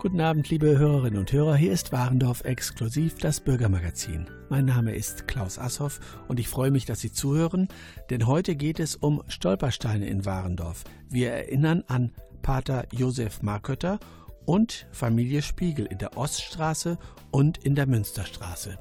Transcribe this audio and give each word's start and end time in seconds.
Guten 0.00 0.22
Abend, 0.22 0.48
liebe 0.48 0.78
Hörerinnen 0.78 1.18
und 1.18 1.30
Hörer. 1.30 1.56
Hier 1.56 1.72
ist 1.72 1.92
Warendorf 1.92 2.42
exklusiv 2.46 3.18
das 3.18 3.38
Bürgermagazin. 3.38 4.30
Mein 4.48 4.64
Name 4.64 4.94
ist 4.94 5.28
Klaus 5.28 5.58
Asshoff 5.58 6.00
und 6.26 6.40
ich 6.40 6.48
freue 6.48 6.70
mich, 6.70 6.86
dass 6.86 7.00
Sie 7.00 7.12
zuhören, 7.12 7.68
denn 8.08 8.26
heute 8.26 8.56
geht 8.56 8.80
es 8.80 8.96
um 8.96 9.22
Stolpersteine 9.28 10.08
in 10.08 10.24
Warendorf. 10.24 10.84
Wir 11.10 11.32
erinnern 11.32 11.84
an 11.86 12.12
Pater 12.40 12.86
Josef 12.92 13.42
Markötter 13.42 14.00
und 14.46 14.86
Familie 14.90 15.42
Spiegel 15.42 15.84
in 15.84 15.98
der 15.98 16.16
Oststraße 16.16 16.96
und 17.30 17.58
in 17.58 17.74
der 17.74 17.86
Münsterstraße. 17.86 18.78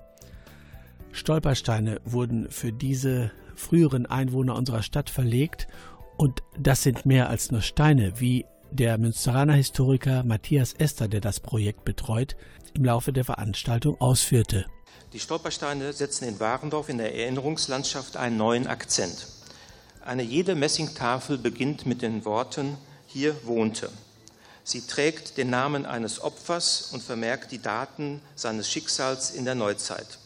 Stolpersteine 1.11 1.99
wurden 2.05 2.49
für 2.49 2.71
diese 2.71 3.33
früheren 3.55 4.05
Einwohner 4.05 4.55
unserer 4.55 4.83
Stadt 4.83 5.09
verlegt 5.09 5.67
und 6.15 6.43
das 6.57 6.81
sind 6.81 7.05
mehr 7.05 7.29
als 7.29 7.51
nur 7.51 7.61
Steine, 7.61 8.21
wie 8.21 8.45
der 8.71 8.97
Münsteraner 8.97 9.53
Historiker 9.53 10.23
Matthias 10.23 10.73
Ester, 10.73 11.07
der 11.07 11.21
das 11.21 11.39
Projekt 11.39 11.85
betreut, 11.85 12.35
im 12.73 12.85
Laufe 12.85 13.11
der 13.11 13.25
Veranstaltung 13.25 13.99
ausführte. 13.99 14.65
Die 15.13 15.19
Stolpersteine 15.19 15.91
setzen 15.93 16.27
in 16.27 16.39
Warendorf 16.39 16.89
in 16.89 16.99
der 16.99 17.15
Erinnerungslandschaft 17.15 18.15
einen 18.15 18.37
neuen 18.37 18.67
Akzent. 18.67 19.27
Eine 20.05 20.23
jede 20.23 20.55
Messingtafel 20.55 21.37
beginnt 21.37 21.85
mit 21.85 22.01
den 22.01 22.25
Worten 22.25 22.77
Hier 23.07 23.35
wohnte. 23.45 23.89
Sie 24.63 24.85
trägt 24.85 25.37
den 25.37 25.49
Namen 25.49 25.85
eines 25.87 26.21
Opfers 26.21 26.91
und 26.93 27.01
vermerkt 27.01 27.51
die 27.51 27.61
Daten 27.61 28.21
seines 28.35 28.69
Schicksals 28.69 29.31
in 29.31 29.45
der 29.45 29.55
Neuzeit. 29.55 30.19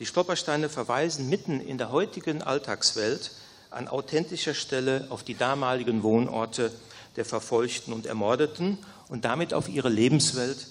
Die 0.00 0.06
Stolpersteine 0.06 0.68
verweisen 0.68 1.28
mitten 1.28 1.60
in 1.60 1.78
der 1.78 1.92
heutigen 1.92 2.42
Alltagswelt 2.42 3.30
an 3.70 3.86
authentischer 3.86 4.54
Stelle 4.54 5.06
auf 5.10 5.22
die 5.22 5.34
damaligen 5.34 6.02
Wohnorte 6.02 6.72
der 7.18 7.26
Verfolgten 7.26 7.92
und 7.92 8.06
Ermordeten 8.06 8.78
und 9.08 9.26
damit 9.26 9.52
auf 9.52 9.68
ihre 9.68 9.90
Lebenswelt 9.90 10.68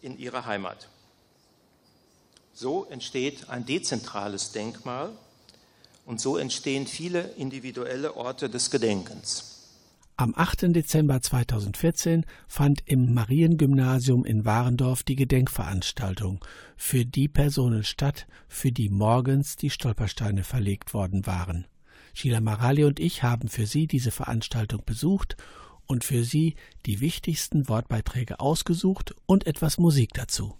in 0.00 0.18
ihrer 0.18 0.46
Heimat. 0.46 0.88
So 2.54 2.86
entsteht 2.86 3.50
ein 3.50 3.66
dezentrales 3.66 4.52
Denkmal 4.52 5.10
und 6.06 6.20
so 6.20 6.38
entstehen 6.38 6.86
viele 6.86 7.20
individuelle 7.36 8.16
Orte 8.16 8.48
des 8.48 8.70
Gedenkens. 8.70 9.56
Am 10.16 10.34
8. 10.36 10.74
Dezember 10.74 11.20
2014 11.20 12.24
fand 12.48 12.80
im 12.86 13.14
Mariengymnasium 13.14 14.24
in 14.24 14.44
Warendorf 14.44 15.04
die 15.04 15.14
Gedenkveranstaltung 15.14 16.44
für 16.76 17.04
die 17.04 17.28
Personen 17.28 17.84
statt, 17.84 18.26
für 18.48 18.72
die 18.72 18.88
morgens 18.88 19.54
die 19.54 19.70
Stolpersteine 19.70 20.42
verlegt 20.42 20.94
worden 20.94 21.26
waren. 21.26 21.66
Sheila 22.14 22.40
Marali 22.40 22.82
und 22.82 22.98
ich 22.98 23.22
haben 23.22 23.48
für 23.48 23.66
Sie 23.66 23.86
diese 23.86 24.10
Veranstaltung 24.10 24.82
besucht 24.84 25.36
und 25.88 26.04
für 26.04 26.22
Sie 26.22 26.54
die 26.86 27.00
wichtigsten 27.00 27.68
Wortbeiträge 27.68 28.38
ausgesucht 28.38 29.16
und 29.26 29.46
etwas 29.46 29.78
Musik 29.78 30.14
dazu. 30.14 30.54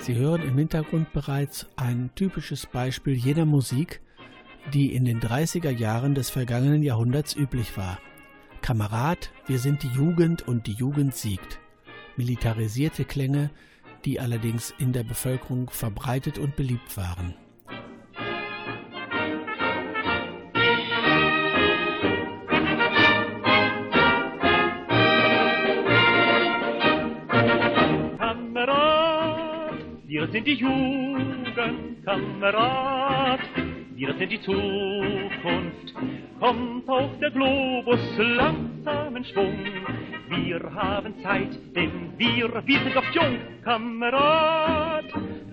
Sie 0.00 0.16
hören 0.16 0.42
im 0.42 0.58
Hintergrund 0.58 1.12
bereits 1.12 1.66
ein 1.76 2.10
typisches 2.16 2.66
Beispiel 2.66 3.14
jener 3.14 3.44
Musik, 3.44 4.00
die 4.72 4.94
in 4.94 5.04
den 5.04 5.20
30er 5.20 5.70
Jahren 5.70 6.14
des 6.14 6.30
vergangenen 6.30 6.82
Jahrhunderts 6.82 7.34
üblich 7.36 7.76
war. 7.76 7.98
Kamerad, 8.60 9.32
wir 9.46 9.58
sind 9.58 9.82
die 9.82 9.88
Jugend 9.88 10.46
und 10.46 10.66
die 10.66 10.72
Jugend 10.72 11.14
siegt. 11.14 11.58
Militarisierte 12.16 13.04
Klänge, 13.04 13.50
die 14.04 14.20
allerdings 14.20 14.72
in 14.78 14.92
der 14.92 15.02
Bevölkerung 15.02 15.68
verbreitet 15.70 16.38
und 16.38 16.56
beliebt 16.56 16.96
waren. 16.96 17.34
Kamerad, 28.18 29.74
wir 30.06 30.28
sind 30.28 30.46
die 30.46 30.54
Jugend, 30.54 31.56
Kamerad 32.04 33.40
wir 33.96 34.14
sind 34.18 34.30
die 34.30 34.40
Zukunft, 34.40 35.94
kommt 36.40 36.88
auf 36.88 37.10
der 37.20 37.30
Globus 37.30 38.00
langsam 38.18 39.16
in 39.16 39.24
Schwung. 39.24 39.58
Wir 40.28 40.60
haben 40.74 41.14
Zeit, 41.22 41.50
denn 41.74 42.12
wir, 42.16 42.48
wir 42.66 42.80
sind 42.80 42.96
doch 42.96 43.10
jung, 43.12 43.38
Kamerad. 43.64 45.04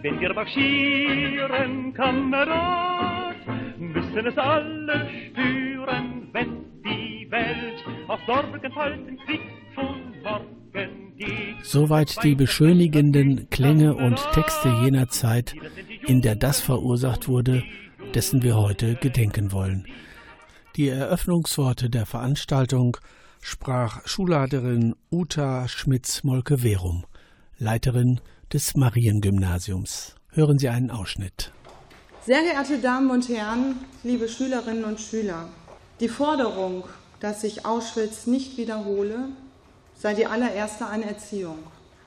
Wenn 0.01 0.19
wir 0.19 0.33
marschieren, 0.33 1.93
Kamerad, 1.93 3.35
müssen 3.77 4.25
es 4.25 4.37
alle 4.37 5.09
spüren, 5.27 6.29
wenn 6.31 6.65
die 6.83 7.27
Welt 7.29 7.83
auf 8.07 8.19
Sorgenfalten 8.25 9.17
kriegt 9.25 9.43
schon 9.75 10.23
morgen. 10.23 11.09
Soweit 11.63 12.23
die 12.23 12.35
beschönigenden 12.35 13.49
Klänge 13.49 13.93
und 13.93 14.17
Texte 14.31 14.69
jener 14.83 15.09
Zeit, 15.09 15.53
in 16.07 16.21
der 16.21 16.35
das 16.35 16.61
verursacht 16.61 17.27
wurde, 17.27 17.63
dessen 18.13 18.41
wir 18.41 18.55
heute 18.55 18.95
gedenken 18.95 19.51
wollen. 19.51 19.85
Die 20.75 20.89
Eröffnungsworte 20.89 21.89
der 21.89 22.05
Veranstaltung 22.05 22.97
sprach 23.41 24.05
Schulleiterin 24.07 24.95
Uta 25.11 25.67
Schmitz-Molke-Werum, 25.67 27.05
Leiterin 27.57 28.19
des 28.51 28.75
Mariengymnasiums. 28.75 30.15
Hören 30.31 30.57
Sie 30.57 30.69
einen 30.69 30.91
Ausschnitt. 30.91 31.51
Sehr 32.25 32.41
geehrte 32.41 32.79
Damen 32.79 33.11
und 33.11 33.29
Herren, 33.29 33.75
liebe 34.03 34.27
Schülerinnen 34.27 34.83
und 34.83 34.99
Schüler, 34.99 35.47
die 35.99 36.09
Forderung, 36.09 36.83
dass 37.19 37.41
sich 37.41 37.65
Auschwitz 37.65 38.27
nicht 38.27 38.57
wiederhole, 38.57 39.29
sei 39.95 40.13
die 40.13 40.25
allererste 40.25 40.85
an 40.85 41.03
Erziehung. 41.03 41.59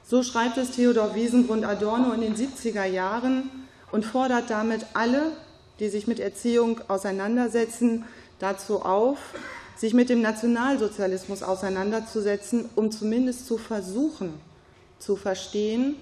So 0.04 0.22
schreibt 0.22 0.58
es 0.58 0.72
Theodor 0.72 1.14
Wiesengrund 1.14 1.64
Adorno 1.64 2.12
in 2.12 2.20
den 2.20 2.34
70er 2.34 2.84
Jahren 2.84 3.50
und 3.90 4.04
fordert 4.04 4.50
damit 4.50 4.86
alle 4.94 5.32
die 5.80 5.88
sich 5.88 6.06
mit 6.06 6.20
Erziehung 6.20 6.80
auseinandersetzen, 6.88 8.04
dazu 8.38 8.82
auf, 8.82 9.18
sich 9.76 9.94
mit 9.94 10.08
dem 10.08 10.20
Nationalsozialismus 10.20 11.42
auseinanderzusetzen, 11.42 12.68
um 12.76 12.90
zumindest 12.90 13.46
zu 13.46 13.58
versuchen 13.58 14.34
zu 15.02 15.16
verstehen, 15.16 15.96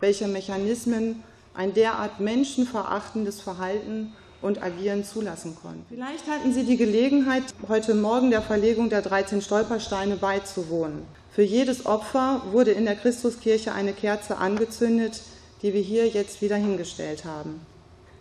welche 0.00 0.26
Mechanismen 0.26 1.22
ein 1.52 1.74
derart 1.74 2.20
menschenverachtendes 2.20 3.40
Verhalten 3.40 4.12
und 4.42 4.62
Agieren 4.62 5.04
zulassen 5.04 5.56
konnten. 5.60 5.84
Vielleicht 5.88 6.26
hatten 6.26 6.52
Sie 6.52 6.64
die 6.64 6.76
Gelegenheit, 6.76 7.44
heute 7.68 7.94
Morgen 7.94 8.30
der 8.30 8.42
Verlegung 8.42 8.90
der 8.90 9.02
13 9.02 9.40
Stolpersteine 9.40 10.16
beizuwohnen. 10.16 11.02
Für 11.30 11.42
jedes 11.42 11.86
Opfer 11.86 12.42
wurde 12.50 12.72
in 12.72 12.84
der 12.84 12.96
Christuskirche 12.96 13.72
eine 13.72 13.92
Kerze 13.92 14.36
angezündet, 14.36 15.20
die 15.62 15.72
wir 15.72 15.80
hier 15.80 16.08
jetzt 16.08 16.42
wieder 16.42 16.56
hingestellt 16.56 17.24
haben. 17.24 17.60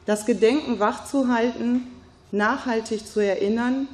Das 0.06 0.26
Gedenken 0.26 0.80
wachzuhalten, 0.80 1.88
nachhaltig 2.32 3.08
zu 3.08 3.22
erinnern 3.22 3.88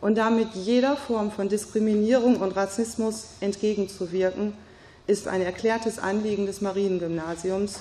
und 0.00 0.18
damit 0.18 0.48
jeder 0.54 0.96
Form 0.96 1.30
von 1.30 1.48
Diskriminierung 1.48 2.36
und 2.36 2.52
Rassismus 2.52 3.28
entgegenzuwirken, 3.40 4.52
ist 5.06 5.26
ein 5.26 5.40
erklärtes 5.40 5.98
Anliegen 5.98 6.44
des 6.44 6.60
Mariengymnasiums. 6.60 7.80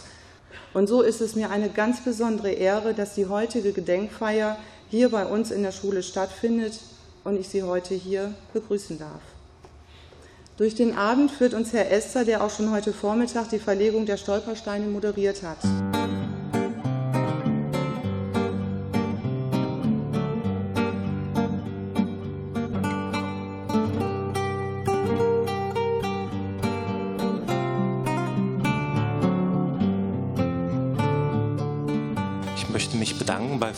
Und 0.73 0.87
so 0.87 1.01
ist 1.01 1.19
es 1.19 1.35
mir 1.35 1.49
eine 1.49 1.69
ganz 1.69 2.01
besondere 2.01 2.51
Ehre, 2.51 2.93
dass 2.93 3.15
die 3.15 3.25
heutige 3.25 3.73
Gedenkfeier 3.73 4.57
hier 4.89 5.09
bei 5.09 5.25
uns 5.25 5.51
in 5.51 5.63
der 5.63 5.73
Schule 5.73 6.03
stattfindet 6.03 6.79
und 7.25 7.37
ich 7.37 7.49
Sie 7.49 7.63
heute 7.63 7.93
hier 7.93 8.33
begrüßen 8.53 8.97
darf. 8.97 9.21
Durch 10.55 10.73
den 10.73 10.97
Abend 10.97 11.31
führt 11.31 11.53
uns 11.53 11.73
Herr 11.73 11.91
Ester, 11.91 12.23
der 12.23 12.43
auch 12.43 12.49
schon 12.49 12.71
heute 12.71 12.93
Vormittag 12.93 13.49
die 13.49 13.59
Verlegung 13.59 14.05
der 14.05 14.17
Stolpersteine 14.17 14.87
moderiert 14.87 15.43
hat. 15.43 15.59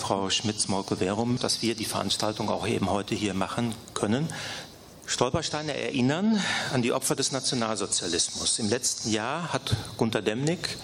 Frau 0.10 0.32
Schmitz-Molke-Verum, 0.32 1.38
dass 1.38 1.62
wir 1.62 1.76
die 1.76 1.86
Veranstaltung 1.86 2.50
auch 2.50 2.68
eben 2.68 2.90
heute 2.90 3.14
hier 3.14 3.36
machen 3.36 3.76
können. 3.94 4.28
Stolpersteine 5.06 5.80
erinnern 5.80 6.44
an 6.74 6.82
die 6.82 6.94
Opfer 6.94 7.16
des 7.16 7.32
Nationalsozialismus. 7.32 8.58
Im 8.58 8.70
letzten 8.70 9.12
Jahr 9.12 9.54
hat 9.54 9.76
Gunter 9.98 10.24
Demnig, 10.24 10.80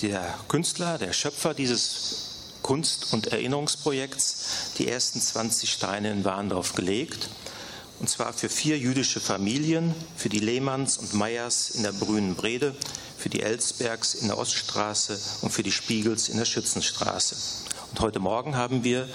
der 0.00 0.32
Künstler, 0.46 0.96
der 0.96 1.12
Schöpfer 1.12 1.54
dieses 1.54 2.58
Kunst- 2.62 3.12
und 3.12 3.26
Erinnerungsprojekts, 3.26 4.74
die 4.78 4.86
ersten 4.86 5.20
20 5.20 5.72
Steine 5.72 6.12
in 6.12 6.24
Warndorf 6.24 6.74
gelegt. 6.74 7.30
und 7.98 8.08
zwar 8.08 8.32
für 8.32 8.48
vier 8.48 8.78
jüdische 8.78 9.18
Familien, 9.18 9.92
für 10.14 10.28
die 10.28 10.38
Lehmanns 10.38 10.98
und 10.98 11.14
Meyers 11.14 11.70
in 11.70 11.82
der 11.82 11.90
Brünen 11.90 12.36
Brede, 12.36 12.76
für 13.16 13.28
die 13.28 13.42
Elsbergs 13.42 14.14
in 14.14 14.28
der 14.28 14.38
Oststraße 14.38 15.18
und 15.40 15.50
für 15.50 15.64
die 15.64 15.72
Spiegels 15.72 16.28
in 16.28 16.38
der 16.38 16.44
Schützenstraße. 16.44 17.34
Und 17.90 18.00
heute 18.00 18.20
Morgen 18.20 18.56
haben 18.56 18.84
wir 18.84 19.08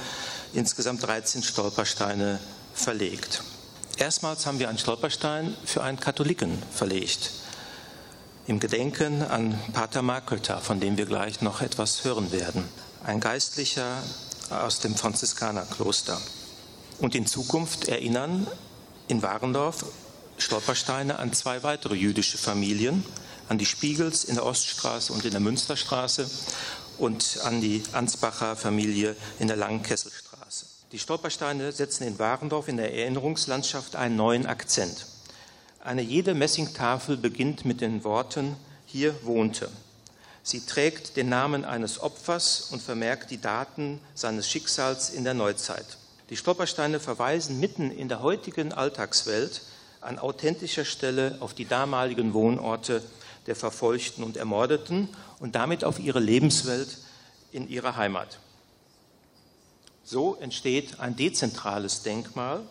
insgesamt 0.53 1.03
13 1.03 1.43
Stolpersteine 1.43 2.39
verlegt. 2.73 3.43
Erstmals 3.97 4.45
haben 4.45 4.59
wir 4.59 4.67
einen 4.67 4.79
Stolperstein 4.79 5.55
für 5.63 5.83
einen 5.83 5.99
Katholiken 5.99 6.61
verlegt, 6.71 7.31
im 8.47 8.59
Gedenken 8.59 9.21
an 9.21 9.57
Pater 9.73 10.01
Markötter, 10.01 10.59
von 10.59 10.79
dem 10.79 10.97
wir 10.97 11.05
gleich 11.05 11.41
noch 11.41 11.61
etwas 11.61 12.03
hören 12.03 12.31
werden, 12.31 12.67
ein 13.05 13.19
Geistlicher 13.19 14.01
aus 14.49 14.79
dem 14.79 14.95
Franziskanerkloster. 14.95 16.19
Und 16.99 17.15
in 17.15 17.25
Zukunft 17.25 17.87
erinnern 17.87 18.47
in 19.07 19.21
Warendorf 19.21 19.85
Stolpersteine 20.37 21.19
an 21.19 21.31
zwei 21.31 21.63
weitere 21.63 21.95
jüdische 21.95 22.37
Familien, 22.37 23.05
an 23.49 23.57
die 23.57 23.65
Spiegels 23.65 24.23
in 24.23 24.35
der 24.35 24.45
Oststraße 24.45 25.13
und 25.13 25.25
in 25.25 25.31
der 25.31 25.39
Münsterstraße 25.39 26.29
und 26.97 27.39
an 27.43 27.61
die 27.61 27.83
Ansbacher 27.91 28.55
Familie 28.55 29.15
in 29.39 29.47
der 29.47 29.57
Langenkesselstraße. 29.57 30.65
Die 30.91 30.99
Stolpersteine 30.99 31.71
setzen 31.71 32.05
in 32.05 32.19
Warendorf 32.19 32.67
in 32.67 32.77
der 32.77 32.93
Erinnerungslandschaft 32.93 33.95
einen 33.95 34.15
neuen 34.15 34.45
Akzent. 34.45 35.07
Eine 35.83 36.01
jede 36.01 36.33
Messingtafel 36.33 37.17
beginnt 37.17 37.65
mit 37.65 37.81
den 37.81 38.03
Worten 38.03 38.55
Hier 38.85 39.15
wohnte. 39.23 39.69
Sie 40.43 40.65
trägt 40.65 41.17
den 41.17 41.29
Namen 41.29 41.65
eines 41.65 42.01
Opfers 42.01 42.69
und 42.71 42.81
vermerkt 42.81 43.31
die 43.31 43.41
Daten 43.41 43.99
seines 44.13 44.49
Schicksals 44.49 45.09
in 45.09 45.23
der 45.23 45.33
Neuzeit. 45.33 45.97
Die 46.29 46.37
Stolpersteine 46.37 46.99
verweisen 46.99 47.59
mitten 47.59 47.91
in 47.91 48.09
der 48.09 48.21
heutigen 48.21 48.71
Alltagswelt 48.73 49.61
an 50.01 50.19
authentischer 50.19 50.85
Stelle 50.85 51.37
auf 51.39 51.53
die 51.53 51.65
damaligen 51.65 52.33
Wohnorte 52.33 53.01
der 53.47 53.55
Verfolgten 53.55 54.23
und 54.23 54.37
Ermordeten 54.37 55.09
und 55.43 55.55
damit 55.55 55.83
auf 55.83 55.99
ihre 55.99 56.21
Lebenswelt 56.21 56.99
in 57.51 57.67
ihrer 57.67 57.97
Heimat. 57.97 58.39
So 60.05 60.35
entsteht 60.35 61.01
ein 61.01 61.17
dezentrales 61.17 62.01
Denkmal 62.01 62.61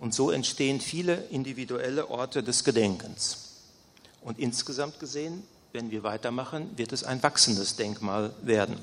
und 0.00 0.12
so 0.12 0.32
entstehen 0.32 0.80
viele 0.80 1.14
individuelle 1.30 2.10
Orte 2.10 2.42
des 2.42 2.64
Gedenkens. 2.64 3.52
Und 4.20 4.40
insgesamt 4.40 4.98
gesehen, 4.98 5.44
wenn 5.72 5.92
wir 5.92 6.02
weitermachen, 6.02 6.76
wird 6.76 6.92
es 6.92 7.04
ein 7.04 7.22
wachsendes 7.22 7.76
Denkmal 7.76 8.34
werden. 8.42 8.80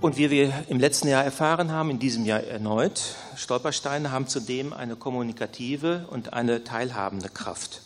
Und 0.00 0.16
wie 0.16 0.30
wir 0.30 0.64
im 0.68 0.80
letzten 0.80 1.08
Jahr 1.08 1.24
erfahren 1.24 1.72
haben, 1.72 1.90
in 1.90 1.98
diesem 1.98 2.24
Jahr 2.24 2.42
erneut, 2.42 3.02
Stolpersteine 3.36 4.10
haben 4.10 4.26
zudem 4.26 4.72
eine 4.72 4.96
kommunikative 4.96 6.06
und 6.08 6.32
eine 6.32 6.64
teilhabende 6.64 7.28
Kraft. 7.28 7.82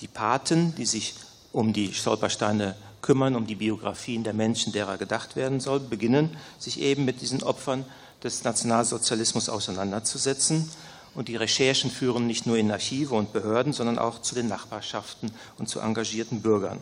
Die 0.00 0.06
Paten, 0.06 0.76
die 0.76 0.86
sich 0.86 1.16
um 1.52 1.72
die 1.72 1.92
Stolpersteine 1.92 2.76
kümmern, 3.02 3.34
um 3.34 3.48
die 3.48 3.56
Biografien 3.56 4.22
der 4.22 4.32
Menschen, 4.32 4.72
derer 4.72 4.96
gedacht 4.96 5.34
werden 5.34 5.58
soll, 5.58 5.80
beginnen 5.80 6.36
sich 6.60 6.80
eben 6.80 7.04
mit 7.04 7.20
diesen 7.20 7.42
Opfern 7.42 7.84
des 8.22 8.44
Nationalsozialismus 8.44 9.48
auseinanderzusetzen. 9.48 10.70
Und 11.16 11.26
die 11.26 11.34
Recherchen 11.34 11.90
führen 11.90 12.28
nicht 12.28 12.46
nur 12.46 12.58
in 12.58 12.70
Archive 12.70 13.16
und 13.16 13.32
Behörden, 13.32 13.72
sondern 13.72 13.98
auch 13.98 14.22
zu 14.22 14.36
den 14.36 14.46
Nachbarschaften 14.46 15.32
und 15.58 15.68
zu 15.68 15.80
engagierten 15.80 16.42
Bürgern. 16.42 16.78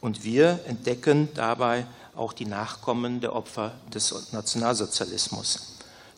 Und 0.00 0.24
wir 0.24 0.60
entdecken 0.66 1.28
dabei 1.34 1.84
auch 2.18 2.32
die 2.32 2.46
Nachkommen 2.46 3.20
der 3.20 3.34
Opfer 3.34 3.72
des 3.92 4.32
Nationalsozialismus. 4.32 5.76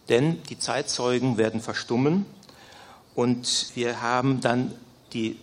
Denn 0.08 0.42
die 0.44 0.58
Zeitzeugen 0.58 1.36
werden 1.36 1.60
verstummen 1.60 2.26
und 3.14 3.70
wir 3.74 4.00
haben 4.00 4.40
dann 4.40 4.74
die 5.12 5.38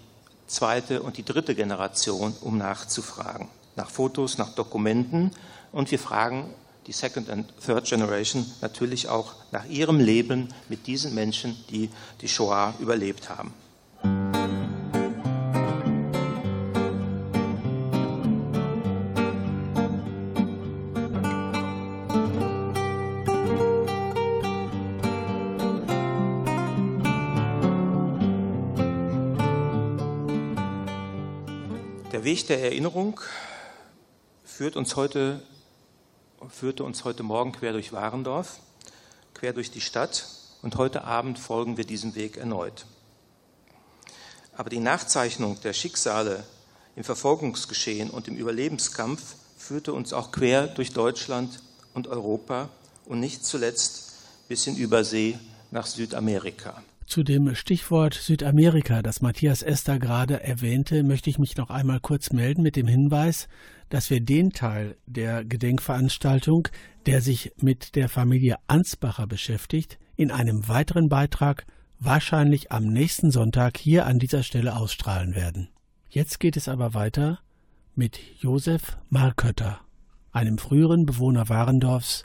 zweite 0.47 1.01
und 1.01 1.17
die 1.17 1.23
dritte 1.23 1.55
Generation, 1.55 2.33
um 2.41 2.57
nachzufragen. 2.57 3.47
Nach 3.75 3.89
Fotos, 3.89 4.37
nach 4.37 4.55
Dokumenten 4.55 5.31
und 5.71 5.91
wir 5.91 5.99
fragen 5.99 6.49
die 6.87 6.93
Second 6.93 7.29
and 7.29 7.53
Third 7.63 7.85
Generation 7.85 8.45
natürlich 8.61 9.09
auch 9.09 9.35
nach 9.51 9.65
ihrem 9.65 9.99
Leben 9.99 10.49
mit 10.69 10.87
diesen 10.87 11.13
Menschen, 11.13 11.55
die 11.69 11.89
die 12.21 12.29
Shoah 12.29 12.73
überlebt 12.79 13.29
haben. 13.29 13.53
Weg 32.37 32.45
der 32.45 32.61
Erinnerung 32.61 33.19
führt 34.43 34.75
uns 34.75 34.95
heute, 34.95 35.41
führte 36.49 36.83
uns 36.83 37.03
heute 37.03 37.23
Morgen 37.23 37.51
quer 37.51 37.73
durch 37.73 37.93
Warendorf, 37.93 38.59
quer 39.33 39.53
durch 39.53 39.71
die 39.71 39.81
Stadt 39.81 40.27
und 40.61 40.75
heute 40.75 41.03
Abend 41.03 41.39
folgen 41.39 41.77
wir 41.77 41.83
diesem 41.83 42.13
Weg 42.13 42.37
erneut. 42.37 42.85
Aber 44.55 44.69
die 44.69 44.77
Nachzeichnung 44.77 45.59
der 45.61 45.73
Schicksale 45.73 46.43
im 46.95 47.03
Verfolgungsgeschehen 47.03 48.11
und 48.11 48.27
im 48.27 48.37
Überlebenskampf 48.37 49.33
führte 49.57 49.93
uns 49.93 50.13
auch 50.13 50.31
quer 50.31 50.67
durch 50.67 50.93
Deutschland 50.93 51.63
und 51.95 52.07
Europa 52.07 52.69
und 53.05 53.19
nicht 53.19 53.47
zuletzt 53.47 54.13
bis 54.47 54.67
in 54.67 54.77
Übersee 54.77 55.39
nach 55.71 55.87
Südamerika. 55.87 56.83
Zu 57.07 57.23
dem 57.23 57.55
Stichwort 57.55 58.15
Südamerika, 58.15 59.01
das 59.01 59.21
Matthias 59.21 59.63
Esther 59.63 59.97
gerade 59.97 60.43
erwähnte, 60.43 61.03
möchte 61.03 61.29
ich 61.29 61.39
mich 61.39 61.55
noch 61.55 61.69
einmal 61.69 62.01
kurz 62.01 62.33
melden 62.33 62.61
mit 62.61 62.75
dem 62.75 62.85
Hinweis, 62.85 63.47
dass 63.87 64.09
wir 64.09 64.19
den 64.19 64.51
Teil 64.51 64.97
der 65.05 65.45
Gedenkveranstaltung, 65.45 66.67
der 67.05 67.21
sich 67.21 67.53
mit 67.61 67.95
der 67.95 68.09
Familie 68.09 68.57
Ansbacher 68.67 69.25
beschäftigt, 69.25 69.99
in 70.17 70.31
einem 70.31 70.67
weiteren 70.67 71.07
Beitrag 71.07 71.65
wahrscheinlich 71.97 72.73
am 72.73 72.87
nächsten 72.87 73.31
Sonntag 73.31 73.77
hier 73.77 74.05
an 74.05 74.19
dieser 74.19 74.43
Stelle 74.43 74.75
ausstrahlen 74.75 75.33
werden. 75.33 75.69
Jetzt 76.09 76.41
geht 76.41 76.57
es 76.57 76.67
aber 76.67 76.93
weiter 76.93 77.39
mit 77.95 78.19
Josef 78.41 78.97
Markötter, 79.09 79.79
einem 80.33 80.57
früheren 80.57 81.05
Bewohner 81.05 81.47
Warendorfs, 81.47 82.23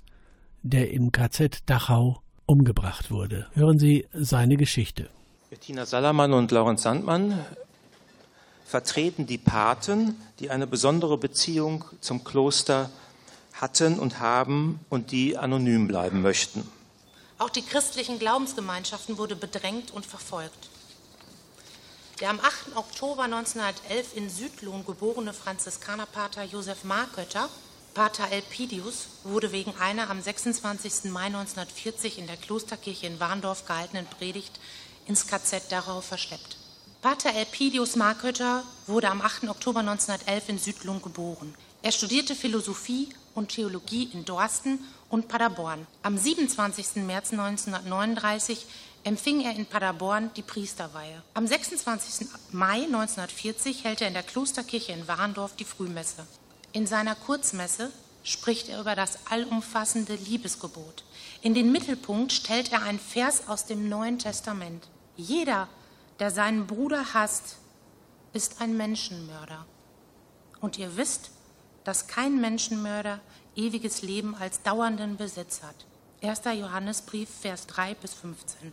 der 0.65 0.91
im 0.91 1.13
KZ 1.13 1.71
Dachau 1.71 2.22
umgebracht 2.47 3.11
wurde. 3.11 3.47
Hören 3.55 3.79
Sie 3.79 4.07
seine 4.13 4.57
Geschichte. 4.57 5.09
Bettina 5.51 5.87
Salamann 5.87 6.33
und 6.33 6.51
Laurent 6.51 6.81
Sandmann 6.81 7.45
vertreten 8.65 9.27
die 9.27 9.39
Paten, 9.39 10.17
die 10.39 10.51
eine 10.51 10.67
besondere 10.67 11.19
Beziehung 11.19 11.85
zum 12.01 12.25
Kloster 12.25 12.91
hatten 13.53 13.99
und 13.99 14.19
haben 14.19 14.81
und 14.89 15.13
die 15.13 15.37
anonym 15.37 15.89
bleiben 15.89 16.23
möchten. 16.23 16.67
Auch 17.39 17.51
die 17.51 17.63
christlichen 17.63 18.19
Glaubensgemeinschaften 18.19 19.19
wurde 19.19 19.37
bedrängt 19.37 19.91
und 19.91 20.07
verfolgt. 20.07 20.71
Der 22.21 22.31
am 22.31 22.41
8. 22.41 22.77
Oktober 22.77 23.25
1911 23.25 24.17
in 24.17 24.31
Südlohn 24.31 24.87
geborene 24.87 25.33
Franziskanerpater 25.33 26.45
Josef 26.45 26.85
Markötter 26.85 27.49
Pater 27.95 28.33
Elpidius 28.33 29.09
wurde 29.23 29.53
wegen 29.53 29.75
einer 29.79 30.09
am 30.09 30.23
26. 30.23 31.11
Mai 31.11 31.27
1940 31.27 32.19
in 32.19 32.27
der 32.27 32.39
Klosterkirche 32.39 33.07
in 33.07 33.21
Warndorf 33.21 33.67
gehaltenen 33.67 34.07
Predigt 34.07 34.59
ins 35.07 35.27
KZ 35.27 35.71
Dachau 35.71 36.01
verschleppt. 36.01 36.57
Pater 37.03 37.35
Elpidius 37.35 37.97
Markötter 37.97 38.65
wurde 38.87 39.11
am 39.11 39.21
8. 39.21 39.47
Oktober 39.51 39.81
1911 39.81 40.49
in 40.49 40.59
Südlung 40.59 41.03
geboren. 41.03 41.55
Er 41.83 41.93
studierte 41.93 42.35
Philosophie 42.35 43.11
und 43.35 43.51
Theologie 43.51 44.09
in 44.15 44.25
Dorsten 44.25 44.79
und 45.11 45.29
Paderborn. 45.29 45.87
Am 46.03 46.17
27. 46.17 47.05
März 47.05 47.33
1939 47.33 48.65
empfing 49.05 49.43
er 49.43 49.55
in 49.55 49.67
Paderborn 49.67 50.31
die 50.35 50.43
Priesterweihe. 50.43 51.23
Am 51.35 51.47
26. 51.47 52.29
Mai 52.53 52.85
1940 52.85 53.85
hält 53.85 54.01
er 54.01 54.09
in 54.09 54.15
der 54.15 54.23
Klosterkirche 54.23 54.93
in 54.93 55.07
Warndorf 55.07 55.57
die 55.57 55.67
Frühmesse. 55.67 56.27
In 56.73 56.87
seiner 56.87 57.15
Kurzmesse 57.15 57.93
spricht 58.23 58.69
er 58.71 58.81
über 58.81 58.95
das 58.95 59.19
allumfassende 59.31 60.15
Liebesgebot. 60.15 61.05
In 61.43 61.55
den 61.55 61.71
Mittelpunkt 61.71 62.33
stellt 62.33 62.73
er 62.73 62.83
einen 62.83 62.99
Vers 62.99 63.49
aus 63.49 63.67
dem 63.67 63.89
Neuen 63.89 64.19
Testament. 64.19 64.89
Jeder, 65.17 65.69
der 66.19 66.31
seinen 66.31 66.67
Bruder 66.67 67.13
hasst, 67.13 67.57
ist 68.33 68.63
ein 68.63 68.77
Menschenmörder. 68.77 69.67
Und 70.61 70.79
ihr 70.79 70.97
wisst, 70.97 71.31
dass 71.85 72.07
kein 72.07 72.41
Menschenmörder 72.41 73.21
ewiges 73.55 74.01
Leben 74.01 74.35
als 74.35 74.63
dauernden 74.63 75.17
Besitz 75.19 75.63
hat. 75.63 75.75
1. 76.23 76.43
Johannesbrief, 76.59 77.29
Vers 77.29 77.67
3 77.67 77.95
bis 77.95 78.15
15. 78.15 78.73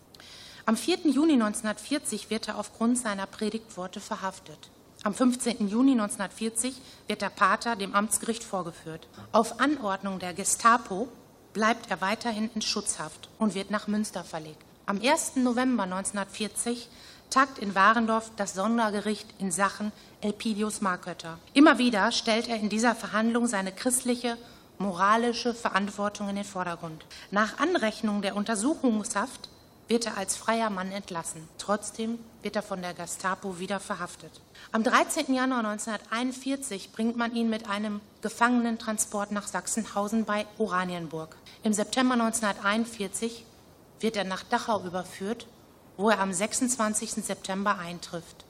Am 0.66 0.78
4. 0.78 1.00
Juni 1.10 1.34
1940 1.34 2.30
wird 2.30 2.48
er 2.48 2.60
aufgrund 2.60 2.98
seiner 2.98 3.26
Predigtworte 3.26 4.00
verhaftet. 4.00 4.70
Am 5.02 5.14
15. 5.14 5.70
Juni 5.70 5.94
1940 5.94 6.76
wird 7.08 7.22
der 7.22 7.30
Pater 7.30 7.78
dem 7.78 7.96
Amtsgericht 7.96 8.44
vorgeführt. 8.44 9.08
Auf 9.32 9.62
Anordnung 9.62 10.20
der 10.20 10.34
Gestapo 10.34 11.08
bleibt 11.54 11.90
er 11.90 12.02
weiterhin 12.02 12.50
in 12.54 12.62
Schutzhaft 12.62 13.30
und 13.40 13.56
wird 13.56 13.72
nach 13.72 13.88
Münster 13.88 14.26
verlegt. 14.26 14.62
Am 14.86 15.00
1. 15.02 15.38
November 15.38 15.84
1940 15.84 16.90
tagt 17.30 17.60
in 17.60 17.76
Warendorf 17.76 18.30
das 18.36 18.56
Sondergericht 18.56 19.28
in 19.40 19.52
Sachen 19.52 19.94
Elpidius 20.20 20.82
Markötter. 20.82 21.38
Immer 21.54 21.78
wieder 21.78 22.12
stellt 22.12 22.50
er 22.50 22.58
in 22.58 22.68
dieser 22.68 22.94
Verhandlung 22.94 23.48
seine 23.48 23.72
christliche, 23.72 24.38
moralische 24.80 25.54
Verantwortung 25.54 26.28
in 26.28 26.36
den 26.36 26.44
Vordergrund. 26.44 27.06
Nach 27.32 27.58
Anrechnung 27.60 28.22
der 28.22 28.36
Untersuchungshaft 28.36 29.48
wird 29.90 30.06
er 30.06 30.18
als 30.18 30.38
freier 30.38 30.70
Mann 30.70 30.92
entlassen. 30.92 31.48
Trotzdem 31.58 32.20
wird 32.44 32.56
er 32.56 32.62
von 32.62 32.82
der 32.82 32.94
Gestapo 32.94 33.60
wieder 33.60 33.80
verhaftet. 33.80 34.32
Am 34.72 34.84
13. 34.84 35.34
Januar 35.34 35.66
1941 35.66 36.92
bringt 36.92 37.18
man 37.18 37.36
ihn 37.36 37.50
mit 37.50 37.68
einem 37.68 38.00
Gefangenentransport 38.22 39.32
nach 39.32 39.48
Sachsenhausen 39.48 40.26
bei 40.26 40.46
Oranienburg. 40.60 41.36
Im 41.64 41.74
September 41.74 42.14
1941 42.14 43.46
wird 44.00 44.16
er 44.16 44.24
nach 44.24 44.44
Dachau 44.44 44.86
überführt, 44.86 45.48
wo 45.98 46.10
er 46.10 46.20
am 46.20 46.32
26. 46.32 47.12
September 47.26 47.78
eintrifft. 47.80 48.46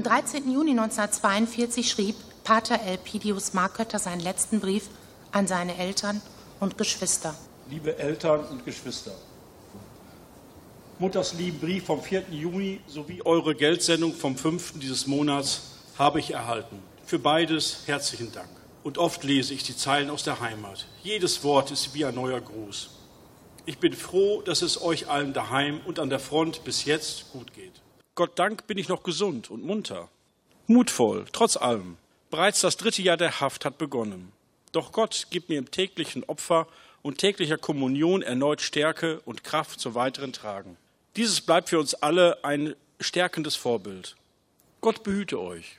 Am 0.00 0.04
13. 0.04 0.50
Juni 0.50 0.70
1942 0.70 1.90
schrieb 1.90 2.16
Pater 2.42 2.80
Elpidius 2.80 3.52
Markötter 3.52 3.98
seinen 3.98 4.20
letzten 4.20 4.58
Brief 4.58 4.88
an 5.30 5.46
seine 5.46 5.76
Eltern 5.76 6.22
und 6.58 6.78
Geschwister. 6.78 7.34
Liebe 7.68 7.98
Eltern 7.98 8.46
und 8.46 8.64
Geschwister, 8.64 9.10
Mutters 10.98 11.34
lieben 11.34 11.58
Brief 11.58 11.84
vom 11.84 12.00
4. 12.00 12.30
Juni 12.30 12.80
sowie 12.86 13.20
eure 13.26 13.54
Geldsendung 13.54 14.14
vom 14.14 14.38
5. 14.38 14.78
dieses 14.80 15.06
Monats 15.06 15.72
habe 15.98 16.18
ich 16.18 16.32
erhalten. 16.32 16.82
Für 17.04 17.18
beides 17.18 17.82
herzlichen 17.84 18.32
Dank. 18.32 18.48
Und 18.82 18.96
oft 18.96 19.22
lese 19.22 19.52
ich 19.52 19.64
die 19.64 19.76
Zeilen 19.76 20.08
aus 20.08 20.22
der 20.22 20.40
Heimat. 20.40 20.86
Jedes 21.02 21.44
Wort 21.44 21.72
ist 21.72 21.92
wie 21.92 22.06
ein 22.06 22.14
neuer 22.14 22.40
Gruß. 22.40 22.88
Ich 23.66 23.76
bin 23.76 23.92
froh, 23.92 24.40
dass 24.40 24.62
es 24.62 24.80
euch 24.80 25.10
allen 25.10 25.34
daheim 25.34 25.82
und 25.84 25.98
an 25.98 26.08
der 26.08 26.20
Front 26.20 26.64
bis 26.64 26.86
jetzt 26.86 27.30
gut 27.32 27.52
geht. 27.52 27.82
Gott 28.20 28.38
Dank 28.38 28.66
bin 28.66 28.76
ich 28.76 28.90
noch 28.90 29.02
gesund 29.02 29.50
und 29.50 29.64
munter. 29.64 30.10
Mutvoll, 30.66 31.24
trotz 31.32 31.56
allem. 31.56 31.96
Bereits 32.30 32.60
das 32.60 32.76
dritte 32.76 33.00
Jahr 33.00 33.16
der 33.16 33.40
Haft 33.40 33.64
hat 33.64 33.78
begonnen. 33.78 34.30
Doch 34.72 34.92
Gott 34.92 35.28
gibt 35.30 35.48
mir 35.48 35.56
im 35.56 35.70
täglichen 35.70 36.22
Opfer 36.24 36.66
und 37.00 37.16
täglicher 37.16 37.56
Kommunion 37.56 38.20
erneut 38.20 38.60
Stärke 38.60 39.20
und 39.20 39.42
Kraft 39.42 39.80
zum 39.80 39.94
weiteren 39.94 40.34
Tragen. 40.34 40.76
Dieses 41.16 41.40
bleibt 41.40 41.70
für 41.70 41.78
uns 41.78 41.94
alle 41.94 42.44
ein 42.44 42.74
stärkendes 43.00 43.56
Vorbild. 43.56 44.16
Gott 44.82 45.02
behüte 45.02 45.40
euch. 45.40 45.78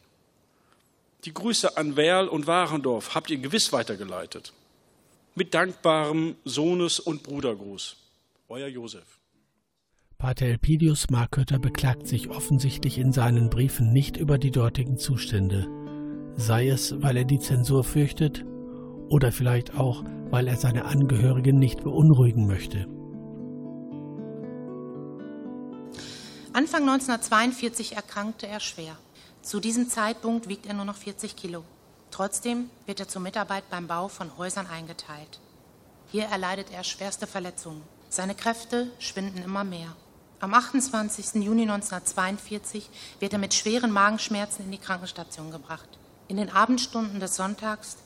Die 1.25 1.36
Grüße 1.36 1.77
an 1.77 1.95
Werl 1.95 2.27
und 2.27 2.48
Warendorf 2.48 3.13
habt 3.13 3.29
ihr 3.29 3.38
gewiss 3.38 3.71
weitergeleitet. 3.71 4.51
Mit 5.36 5.53
dankbarem 5.53 6.36
Sohnes- 6.43 7.00
und 7.00 7.21
Brudergruß. 7.21 7.98
Euer 8.50 8.67
Josef. 8.67 9.20
Pater 10.21 10.45
Elpidius 10.45 11.09
Markötter 11.09 11.57
beklagt 11.57 12.05
sich 12.05 12.29
offensichtlich 12.29 12.99
in 12.99 13.11
seinen 13.11 13.49
Briefen 13.49 13.91
nicht 13.91 14.17
über 14.17 14.37
die 14.37 14.51
dortigen 14.51 14.99
Zustände, 14.99 15.67
sei 16.35 16.69
es, 16.69 16.93
weil 17.01 17.17
er 17.17 17.25
die 17.25 17.39
Zensur 17.39 17.83
fürchtet 17.83 18.45
oder 19.09 19.31
vielleicht 19.31 19.73
auch, 19.73 20.03
weil 20.29 20.47
er 20.47 20.57
seine 20.57 20.85
Angehörigen 20.85 21.57
nicht 21.57 21.83
beunruhigen 21.83 22.45
möchte. 22.45 22.85
Anfang 26.53 26.87
1942 26.87 27.95
erkrankte 27.95 28.45
er 28.45 28.59
schwer. 28.59 28.95
Zu 29.41 29.59
diesem 29.59 29.89
Zeitpunkt 29.89 30.47
wiegt 30.47 30.67
er 30.67 30.75
nur 30.75 30.85
noch 30.85 30.97
40 30.97 31.35
Kilo. 31.35 31.63
Trotzdem 32.11 32.69
wird 32.85 32.99
er 32.99 33.07
zur 33.07 33.23
Mitarbeit 33.23 33.63
beim 33.71 33.87
Bau 33.87 34.07
von 34.07 34.37
Häusern 34.37 34.67
eingeteilt. 34.67 35.39
Hier 36.11 36.25
erleidet 36.25 36.67
er 36.71 36.83
schwerste 36.83 37.25
Verletzungen. 37.25 37.81
Seine 38.09 38.35
Kräfte 38.35 38.91
schwinden 38.99 39.41
immer 39.41 39.63
mehr. 39.63 39.95
Am 40.41 40.55
28. 40.55 41.36
Juni 41.36 41.62
1942 41.62 42.89
wird 43.19 43.31
er 43.31 43.38
mit 43.38 43.53
schweren 43.53 43.91
Magenschmerzen 43.91 44.65
in 44.65 44.71
die 44.71 44.79
Krankenstation 44.79 45.51
gebracht. 45.51 45.88
In 46.27 46.38
den 46.38 46.50
Abendstunden 46.50 47.19
des 47.19 47.36
Sonntags 47.36 47.98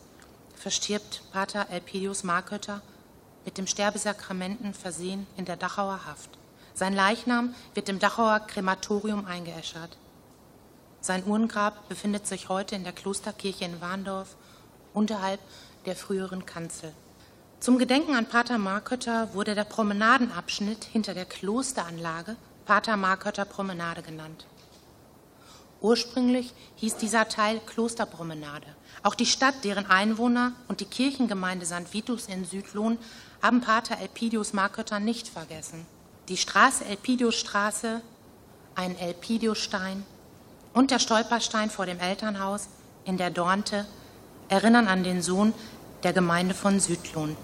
verstirbt 0.53 1.23
Pater 1.31 1.67
Elpidius 1.69 2.25
Markötter 2.25 2.81
mit 3.45 3.57
dem 3.57 3.67
Sterbesakramenten 3.67 4.73
versehen 4.73 5.27
in 5.37 5.45
der 5.45 5.55
Dachauer 5.55 6.01
Haft. 6.05 6.29
Sein 6.73 6.93
Leichnam 6.93 7.55
wird 7.73 7.87
im 7.87 7.99
Dachauer 7.99 8.41
Krematorium 8.41 9.25
eingeäschert. 9.25 9.95
Sein 10.99 11.23
Urngrab 11.23 11.87
befindet 11.87 12.27
sich 12.27 12.49
heute 12.49 12.75
in 12.75 12.83
der 12.83 12.91
Klosterkirche 12.91 13.63
in 13.63 13.79
Warndorf 13.79 14.35
unterhalb 14.93 15.39
der 15.85 15.95
früheren 15.95 16.45
Kanzel. 16.45 16.91
Zum 17.59 17.79
Gedenken 17.79 18.15
an 18.15 18.27
Pater 18.27 18.57
Markötter 18.57 19.33
wurde 19.33 19.55
der 19.55 19.63
Promenadenabschnitt 19.63 20.83
hinter 20.83 21.13
der 21.13 21.25
Klosteranlage 21.25 22.35
Pater 22.65 22.97
Markötter 22.97 23.45
Promenade 23.45 24.01
genannt. 24.01 24.45
Ursprünglich 25.81 26.53
hieß 26.75 26.97
dieser 26.97 27.27
Teil 27.27 27.59
Klosterpromenade. 27.65 28.67
Auch 29.03 29.15
die 29.15 29.25
Stadt, 29.25 29.63
deren 29.63 29.85
Einwohner 29.85 30.51
und 30.67 30.79
die 30.79 30.85
Kirchengemeinde 30.85 31.65
St. 31.65 31.93
Vitus 31.93 32.27
in 32.27 32.45
Südlohn 32.45 32.97
haben 33.41 33.61
Pater 33.61 33.99
Elpidius 33.99 34.53
Markötter 34.53 34.99
nicht 34.99 35.27
vergessen. 35.27 35.85
Die 36.27 36.37
Straße 36.37 36.85
Elpidiusstraße, 36.85 38.01
ein 38.75 38.97
Elpidiusstein 38.97 40.03
und 40.73 40.91
der 40.91 40.99
Stolperstein 40.99 41.69
vor 41.69 41.85
dem 41.85 41.99
Elternhaus 41.99 42.67
in 43.05 43.17
der 43.17 43.29
Dornte 43.29 43.85
erinnern 44.49 44.87
an 44.87 45.03
den 45.03 45.21
Sohn 45.21 45.53
der 46.05 46.13
Gemeinde 46.13 46.53
von 46.53 46.79
Südlohn. 46.79 47.35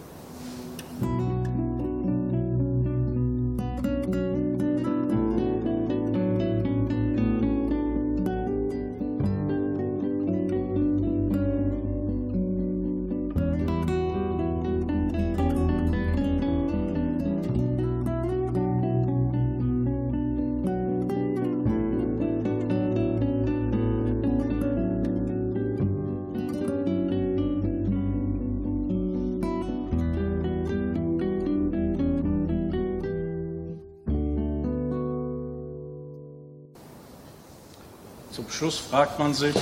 Schluss 38.61 38.77
fragt 38.77 39.17
man 39.17 39.33
sich, 39.33 39.55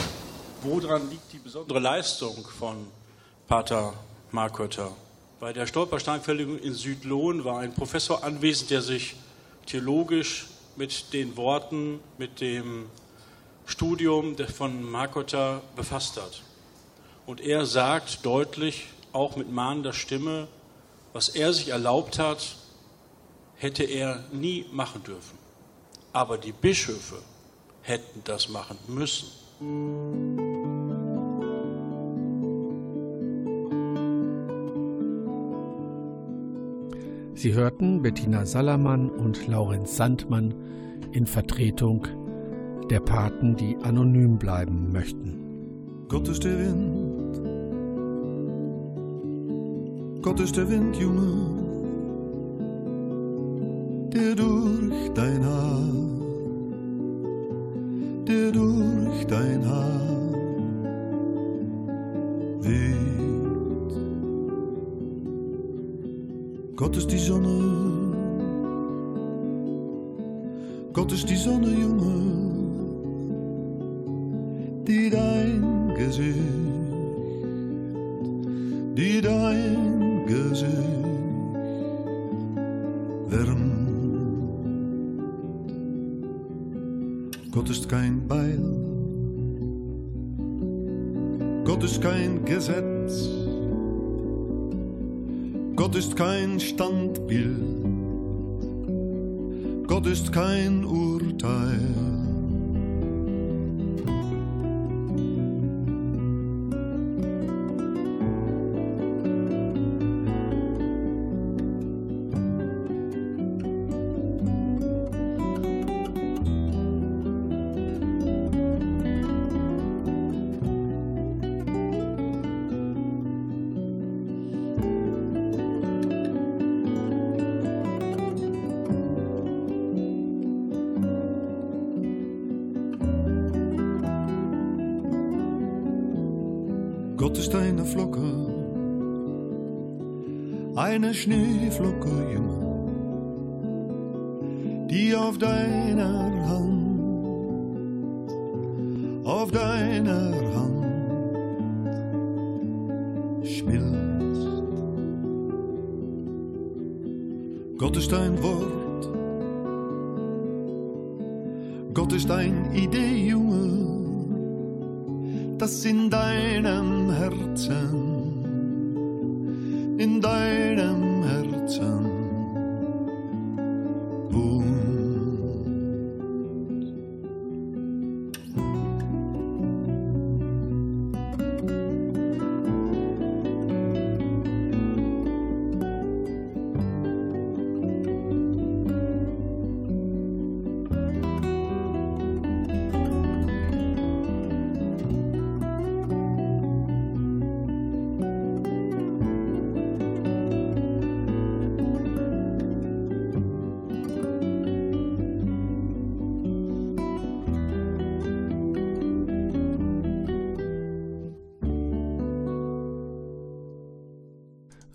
woran 0.62 1.10
liegt 1.10 1.32
die 1.32 1.38
besondere 1.38 1.80
Leistung 1.80 2.46
von 2.46 2.86
Pater 3.48 3.94
Markötter? 4.32 4.92
Bei 5.40 5.54
der 5.54 5.68
Stolpersteinverlegung 5.68 6.60
in 6.60 6.74
Südlohn 6.74 7.46
war 7.46 7.60
ein 7.60 7.74
Professor 7.74 8.26
anwesend, 8.26 8.72
der 8.72 8.82
sich 8.82 9.16
theologisch 9.66 10.48
mit 10.76 11.14
den 11.14 11.38
Worten, 11.38 12.02
mit 12.18 12.42
dem 12.42 12.88
Studium 13.66 14.36
von 14.36 14.84
Markötter 14.84 15.62
befasst 15.78 16.18
hat. 16.18 16.42
Und 17.26 17.40
er 17.40 17.66
sagt 17.66 18.26
deutlich, 18.26 18.88
auch 19.14 19.38
mit 19.38 19.50
mahnender 19.50 19.94
Stimme, 19.94 20.50
was 21.14 21.30
er 21.30 21.54
sich 21.54 21.70
erlaubt 21.70 22.20
hat, 22.20 22.58
hätte 23.56 23.86
er 23.86 24.26
nie 24.34 24.66
machen 24.74 25.02
dürfen. 25.04 25.38
Aber 26.12 26.38
die 26.38 26.52
Bischöfe 26.52 27.16
hätten 27.90 28.22
das 28.24 28.50
machen 28.50 28.78
müssen. 28.88 29.28
Sie 37.34 37.54
hörten 37.54 38.02
Bettina 38.02 38.46
Salamann 38.46 39.10
und 39.10 39.48
Laurenz 39.48 39.96
Sandmann 39.98 40.54
in 41.12 41.26
Vertretung 41.26 42.08
der 42.90 43.00
Paten, 43.00 43.56
die 43.56 43.78
anonym 43.78 44.38
bleiben 44.38 44.92
möchten. 44.92 46.06
Gott 46.10 46.28
ist 46.28 46.44
der 46.44 46.58
Wind. 46.60 47.42
Gott 50.22 50.40
ist 50.40 50.58
der 50.58 50.70
Wind, 50.70 50.96
Junge. 50.98 51.60
der 54.14 54.36
durch 54.36 55.10
dein 55.14 55.46
Haar, 55.46 55.99
Gott 66.80 66.96
ist 66.96 67.12
die 67.12 67.18
Sonne, 67.18 68.16
Gott 70.94 71.12
ist 71.12 71.30
die 71.30 71.36
Sonne, 71.36 71.68
Junge, 71.68 72.14
die 74.88 75.10
dein 75.10 75.94
Gesicht, 75.98 76.69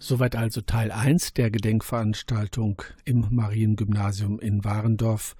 Soweit 0.07 0.37
also 0.37 0.61
Teil 0.61 0.93
1 0.93 1.33
der 1.33 1.51
Gedenkveranstaltung 1.51 2.83
im 3.07 3.27
Mariengymnasium 3.31 4.38
in 4.38 4.62
Warendorf 4.62 5.35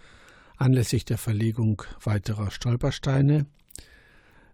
anlässlich 0.57 1.05
der 1.05 1.19
Verlegung 1.19 1.83
weiterer 2.03 2.51
Stolpersteine. 2.51 3.45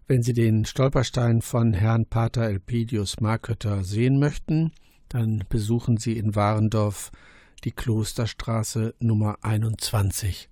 Wenn 0.07 0.21
Sie 0.21 0.33
den 0.33 0.65
Stolperstein 0.65 1.41
von 1.41 1.71
Herrn 1.71 2.07
Pater 2.07 2.41
Elpidius 2.41 3.21
Markötter 3.21 3.85
sehen 3.85 4.19
möchten, 4.19 4.73
dann 5.07 5.45
besuchen 5.47 5.95
Sie 5.95 6.17
in 6.17 6.35
Warendorf 6.35 7.13
die 7.63 7.71
Klosterstraße 7.71 8.93
Nummer 8.99 9.37
21, 9.43 10.49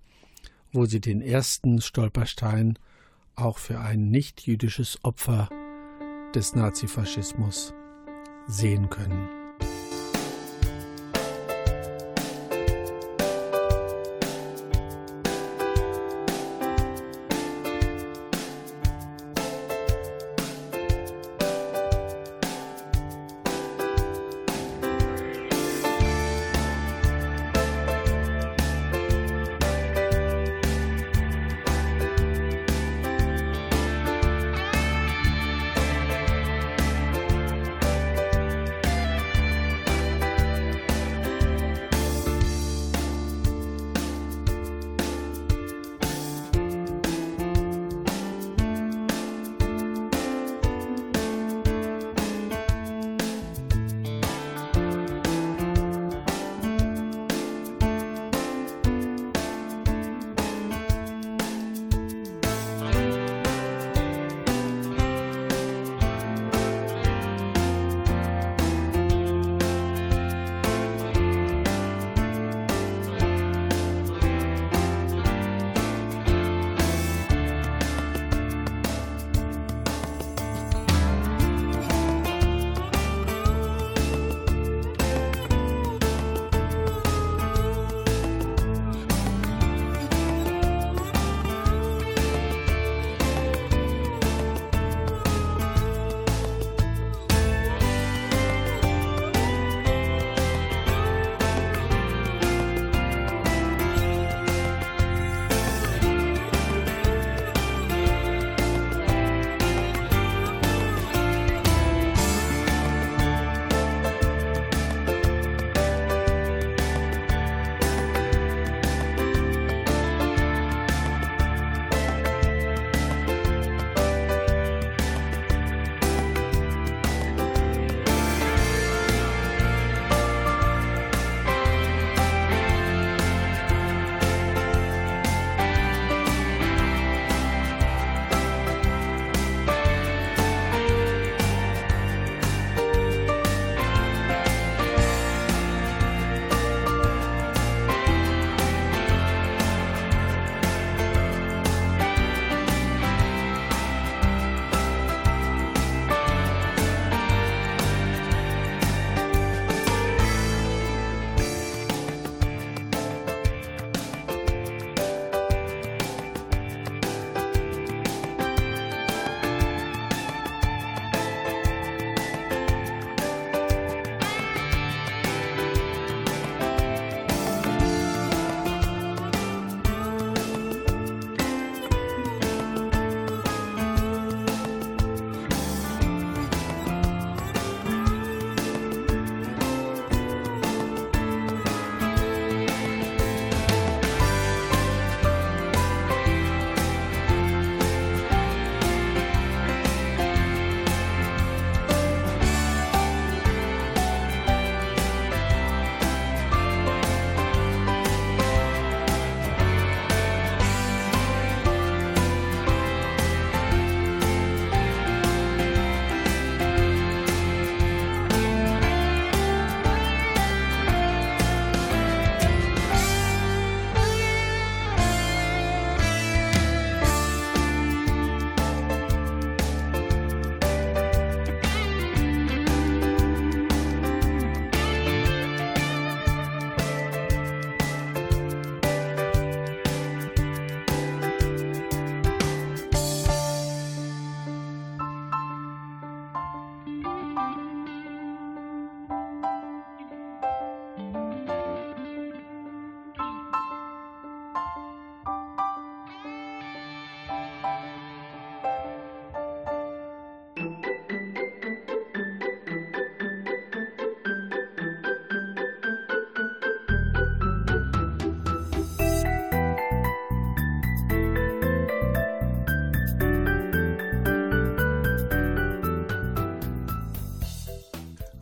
wo 0.72 0.86
Sie 0.86 1.02
den 1.02 1.20
ersten 1.20 1.82
Stolperstein 1.82 2.78
auch 3.34 3.58
für 3.58 3.78
ein 3.78 4.08
nicht-jüdisches 4.08 5.00
Opfer 5.02 5.50
des 6.34 6.54
Nazifaschismus 6.54 7.74
sehen 8.46 8.88
können. 8.88 9.39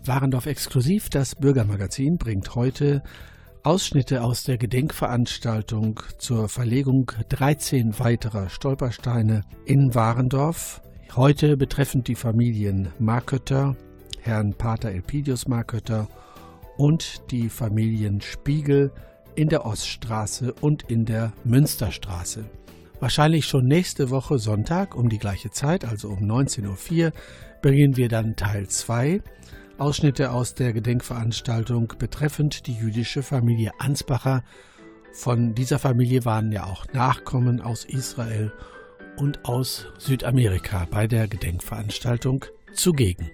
Warendorf 0.08 0.46
exklusiv, 0.46 1.10
das 1.10 1.34
Bürgermagazin, 1.34 2.16
bringt 2.16 2.54
heute 2.54 3.02
Ausschnitte 3.62 4.22
aus 4.22 4.42
der 4.42 4.56
Gedenkveranstaltung 4.56 6.00
zur 6.16 6.48
Verlegung 6.48 7.12
13 7.28 7.98
weiterer 7.98 8.48
Stolpersteine 8.48 9.42
in 9.66 9.94
Warendorf. 9.94 10.80
Heute 11.14 11.58
betreffend 11.58 12.08
die 12.08 12.14
Familien 12.14 12.88
Markötter, 12.98 13.76
Herrn 14.20 14.54
Pater 14.54 14.90
Elpidius 14.92 15.46
Markötter 15.46 16.08
und 16.78 17.30
die 17.30 17.50
Familien 17.50 18.22
Spiegel 18.22 18.90
in 19.34 19.50
der 19.50 19.66
Oststraße 19.66 20.54
und 20.54 20.84
in 20.84 21.04
der 21.04 21.34
Münsterstraße. 21.44 22.46
Wahrscheinlich 22.98 23.44
schon 23.44 23.66
nächste 23.66 24.08
Woche 24.08 24.38
Sonntag 24.38 24.96
um 24.96 25.10
die 25.10 25.18
gleiche 25.18 25.50
Zeit, 25.50 25.84
also 25.84 26.08
um 26.08 26.20
19.04 26.20 27.04
Uhr, 27.04 27.12
bringen 27.60 27.96
wir 27.96 28.08
dann 28.08 28.36
Teil 28.36 28.68
2 28.68 29.20
Ausschnitte 29.78 30.32
aus 30.32 30.54
der 30.54 30.72
Gedenkveranstaltung 30.72 31.94
betreffend 31.98 32.66
die 32.66 32.74
jüdische 32.74 33.22
Familie 33.22 33.72
Ansbacher. 33.78 34.42
Von 35.12 35.54
dieser 35.54 35.78
Familie 35.78 36.24
waren 36.24 36.50
ja 36.52 36.64
auch 36.64 36.86
Nachkommen 36.92 37.60
aus 37.60 37.84
Israel 37.84 38.52
und 39.16 39.44
aus 39.44 39.86
Südamerika 39.98 40.86
bei 40.90 41.06
der 41.06 41.28
Gedenkveranstaltung 41.28 42.44
zugegen. 42.72 43.30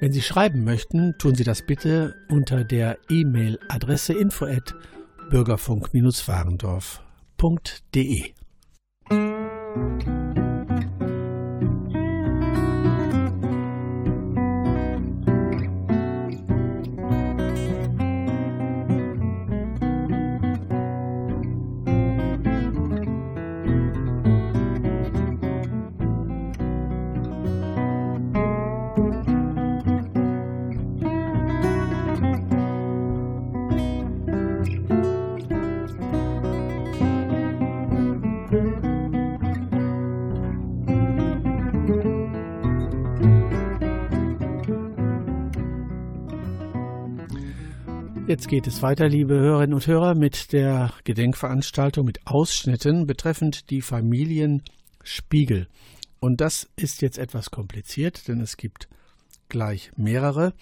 Wenn 0.00 0.12
Sie 0.12 0.22
schreiben 0.22 0.62
möchten, 0.64 1.18
tun 1.18 1.34
Sie 1.34 1.44
das 1.44 1.62
bitte 1.62 2.14
unter 2.28 2.62
der 2.62 2.98
E-Mail-Adresse 3.08 4.12
info 4.12 4.46
Jetzt 48.38 48.46
geht 48.46 48.68
es 48.68 48.82
weiter, 48.82 49.08
liebe 49.08 49.34
Hörerinnen 49.34 49.74
und 49.74 49.84
Hörer, 49.88 50.14
mit 50.14 50.52
der 50.52 50.92
Gedenkveranstaltung 51.02 52.06
mit 52.06 52.24
Ausschnitten 52.24 53.04
betreffend 53.04 53.68
die 53.68 53.82
Familien 53.82 54.62
Spiegel. 55.02 55.66
Und 56.20 56.40
das 56.40 56.70
ist 56.76 57.02
jetzt 57.02 57.18
etwas 57.18 57.50
kompliziert, 57.50 58.28
denn 58.28 58.40
es 58.40 58.56
gibt 58.56 58.88
gleich 59.48 59.90
mehrere. 59.96 60.54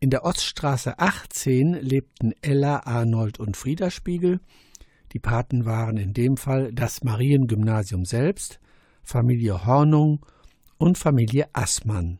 In 0.00 0.08
der 0.08 0.24
Oststraße 0.24 0.98
18 0.98 1.74
lebten 1.74 2.32
Ella, 2.40 2.86
Arnold 2.86 3.38
und 3.38 3.58
Frieda 3.58 3.90
Spiegel. 3.90 4.40
Die 5.12 5.20
Paten 5.20 5.66
waren 5.66 5.98
in 5.98 6.14
dem 6.14 6.38
Fall 6.38 6.72
das 6.72 7.04
Mariengymnasium 7.04 8.06
selbst, 8.06 8.60
Familie 9.02 9.66
Hornung 9.66 10.24
und 10.78 10.96
Familie 10.96 11.48
Assmann. 11.52 12.18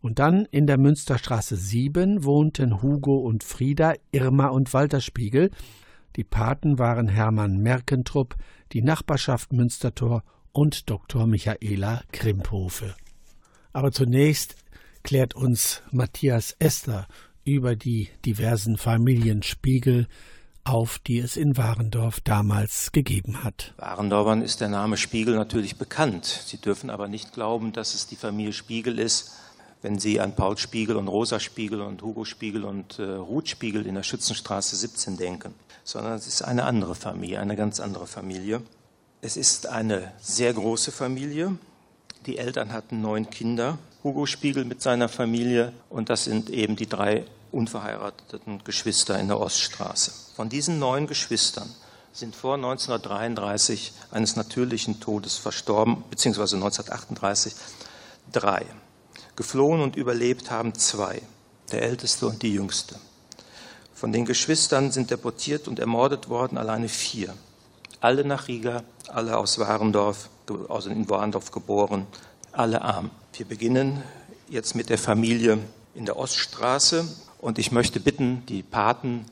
Und 0.00 0.18
dann 0.18 0.46
in 0.50 0.66
der 0.66 0.78
Münsterstraße 0.78 1.56
7 1.56 2.24
wohnten 2.24 2.82
Hugo 2.82 3.18
und 3.18 3.42
Frieda, 3.42 3.94
Irma 4.12 4.48
und 4.48 4.72
Walter 4.72 5.00
Spiegel. 5.00 5.50
Die 6.16 6.24
Paten 6.24 6.78
waren 6.78 7.08
Hermann 7.08 7.58
Merkentrupp, 7.58 8.36
die 8.72 8.82
Nachbarschaft 8.82 9.52
Münstertor 9.52 10.22
und 10.52 10.88
Dr. 10.88 11.26
Michaela 11.26 12.02
Krimphofe. 12.12 12.94
Aber 13.72 13.92
zunächst 13.92 14.56
klärt 15.02 15.34
uns 15.34 15.82
Matthias 15.90 16.54
Esther 16.58 17.06
über 17.44 17.76
die 17.76 18.08
diversen 18.24 18.76
Familienspiegel 18.76 20.06
auf, 20.64 20.98
die 20.98 21.18
es 21.18 21.36
in 21.36 21.56
Warendorf 21.56 22.20
damals 22.20 22.92
gegeben 22.92 23.42
hat. 23.42 23.72
Warendorfern 23.78 24.42
ist 24.42 24.60
der 24.60 24.68
Name 24.68 24.96
Spiegel 24.96 25.34
natürlich 25.34 25.76
bekannt. 25.76 26.26
Sie 26.26 26.60
dürfen 26.60 26.90
aber 26.90 27.08
nicht 27.08 27.32
glauben, 27.32 27.72
dass 27.72 27.94
es 27.94 28.06
die 28.06 28.16
Familie 28.16 28.52
Spiegel 28.52 28.98
ist, 28.98 29.32
wenn 29.82 29.98
Sie 29.98 30.20
an 30.20 30.34
Paul 30.34 30.58
Spiegel 30.58 30.96
und 30.96 31.08
Rosa 31.08 31.40
Spiegel 31.40 31.80
und 31.80 32.02
Hugo 32.02 32.24
Spiegel 32.24 32.64
und 32.64 32.98
äh, 32.98 33.02
Ruth 33.02 33.48
Spiegel 33.48 33.86
in 33.86 33.94
der 33.94 34.02
Schützenstraße 34.02 34.76
17 34.76 35.16
denken, 35.16 35.54
sondern 35.84 36.14
es 36.14 36.26
ist 36.26 36.42
eine 36.42 36.64
andere 36.64 36.94
Familie, 36.94 37.40
eine 37.40 37.56
ganz 37.56 37.80
andere 37.80 38.06
Familie. 38.06 38.62
Es 39.20 39.36
ist 39.36 39.66
eine 39.66 40.12
sehr 40.20 40.52
große 40.52 40.92
Familie. 40.92 41.56
Die 42.26 42.38
Eltern 42.38 42.72
hatten 42.72 43.00
neun 43.00 43.30
Kinder. 43.30 43.78
Hugo 44.04 44.26
Spiegel 44.26 44.64
mit 44.64 44.82
seiner 44.82 45.08
Familie 45.08 45.72
und 45.88 46.08
das 46.08 46.24
sind 46.24 46.50
eben 46.50 46.76
die 46.76 46.88
drei 46.88 47.24
unverheirateten 47.50 48.62
Geschwister 48.64 49.18
in 49.18 49.28
der 49.28 49.40
Oststraße. 49.40 50.12
Von 50.36 50.48
diesen 50.48 50.78
neun 50.78 51.06
Geschwistern 51.06 51.68
sind 52.12 52.36
vor 52.36 52.54
1933 52.54 53.92
eines 54.10 54.36
natürlichen 54.36 55.00
Todes 55.00 55.36
verstorben, 55.36 56.04
beziehungsweise 56.10 56.56
1938 56.56 57.54
drei. 58.32 58.66
Geflohen 59.38 59.80
und 59.82 59.94
überlebt 59.94 60.50
haben 60.50 60.74
zwei, 60.74 61.22
der 61.70 61.82
älteste 61.82 62.26
und 62.26 62.42
die 62.42 62.54
jüngste. 62.54 62.96
Von 63.94 64.10
den 64.10 64.24
Geschwistern 64.24 64.90
sind 64.90 65.12
deportiert 65.12 65.68
und 65.68 65.78
ermordet 65.78 66.28
worden 66.28 66.58
alleine 66.58 66.88
vier. 66.88 67.32
Alle 68.00 68.24
nach 68.24 68.48
Riga, 68.48 68.82
alle 69.06 69.36
aus 69.36 69.60
Warendorf, 69.60 70.28
also 70.68 70.90
in 70.90 71.08
Warendorf 71.08 71.52
geboren, 71.52 72.08
alle 72.50 72.82
arm. 72.82 73.12
Wir 73.32 73.46
beginnen 73.46 74.02
jetzt 74.48 74.74
mit 74.74 74.90
der 74.90 74.98
Familie 74.98 75.58
in 75.94 76.04
der 76.04 76.16
Oststraße 76.16 77.06
und 77.38 77.60
ich 77.60 77.70
möchte 77.70 78.00
bitten, 78.00 78.42
die 78.46 78.64
Paten 78.64 79.24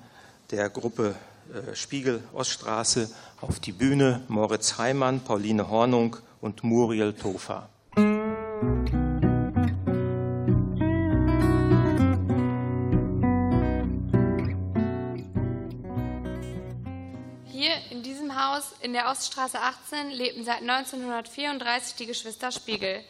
der 0.52 0.70
Gruppe 0.70 1.16
äh, 1.52 1.74
Spiegel 1.74 2.22
Oststraße 2.32 3.10
auf 3.40 3.58
die 3.58 3.72
Bühne, 3.72 4.20
Moritz 4.28 4.78
Heimann, 4.78 5.18
Pauline 5.24 5.68
Hornung 5.68 6.16
und 6.40 6.62
Muriel 6.62 7.12
Tofa. 7.12 7.68
Der 18.96 19.10
Oststraße 19.10 19.60
18 19.60 20.10
lebten 20.10 20.42
seit 20.46 20.62
1934 20.62 21.96
die 21.96 22.06
Geschwister 22.06 22.50
Spiegel. 22.50 23.04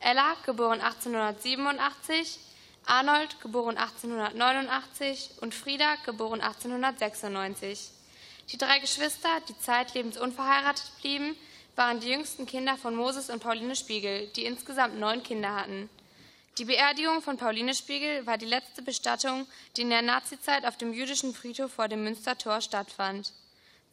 Ella, 0.00 0.34
geboren 0.44 0.80
1887, 0.80 2.40
Arnold, 2.86 3.40
geboren 3.40 3.76
1889 3.76 5.30
und 5.40 5.54
Frieda, 5.54 5.94
geboren 6.04 6.40
1896. 6.40 7.90
Die 8.50 8.58
drei 8.58 8.80
Geschwister, 8.80 9.28
die 9.48 9.56
zeitlebens 9.60 10.18
unverheiratet 10.18 10.90
blieben, 11.00 11.36
waren 11.76 12.00
die 12.00 12.08
jüngsten 12.08 12.44
Kinder 12.46 12.76
von 12.76 12.96
Moses 12.96 13.30
und 13.30 13.40
Pauline 13.40 13.76
Spiegel, 13.76 14.26
die 14.34 14.44
insgesamt 14.44 14.98
neun 14.98 15.22
Kinder 15.22 15.54
hatten. 15.54 15.88
Die 16.58 16.64
Beerdigung 16.64 17.22
von 17.22 17.36
Pauline 17.36 17.76
Spiegel 17.76 18.26
war 18.26 18.38
die 18.38 18.46
letzte 18.46 18.82
Bestattung, 18.82 19.46
die 19.76 19.82
in 19.82 19.90
der 19.90 20.02
Nazizeit 20.02 20.66
auf 20.66 20.76
dem 20.76 20.92
jüdischen 20.92 21.32
Friedhof 21.32 21.72
vor 21.72 21.86
dem 21.86 22.02
Münstertor 22.02 22.60
stattfand. 22.60 23.32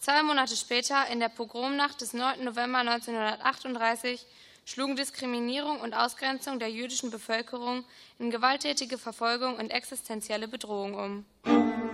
Zwei 0.05 0.21
Monate 0.21 0.55
später, 0.55 1.07
in 1.07 1.19
der 1.19 1.29
Pogromnacht 1.29 1.99
des 1.99 2.13
9. 2.13 2.43
November 2.43 2.77
1938, 2.77 4.23
schlugen 4.63 4.95
Diskriminierung 4.95 5.79
und 5.79 5.95
Ausgrenzung 5.95 6.59
der 6.59 6.69
jüdischen 6.69 7.09
Bevölkerung 7.09 7.83
in 8.19 8.29
gewalttätige 8.29 8.99
Verfolgung 8.99 9.55
und 9.55 9.71
existenzielle 9.71 10.47
Bedrohung 10.47 10.93
um. 10.93 11.84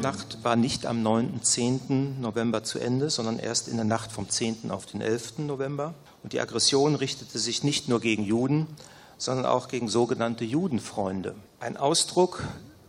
Nacht 0.00 0.38
war 0.42 0.56
nicht 0.56 0.86
am 0.86 1.02
9. 1.02 1.42
10. 1.42 2.20
November 2.20 2.62
zu 2.62 2.78
Ende, 2.78 3.10
sondern 3.10 3.38
erst 3.38 3.68
in 3.68 3.76
der 3.76 3.84
Nacht 3.84 4.12
vom 4.12 4.28
10. 4.28 4.70
auf 4.70 4.86
den 4.86 5.00
11. 5.00 5.38
November. 5.38 5.94
Und 6.22 6.32
die 6.32 6.40
Aggression 6.40 6.94
richtete 6.94 7.38
sich 7.38 7.64
nicht 7.64 7.88
nur 7.88 8.00
gegen 8.00 8.24
Juden, 8.24 8.66
sondern 9.18 9.46
auch 9.46 9.68
gegen 9.68 9.88
sogenannte 9.88 10.44
Judenfreunde. 10.44 11.34
Ein 11.58 11.76
Ausdruck 11.76 12.42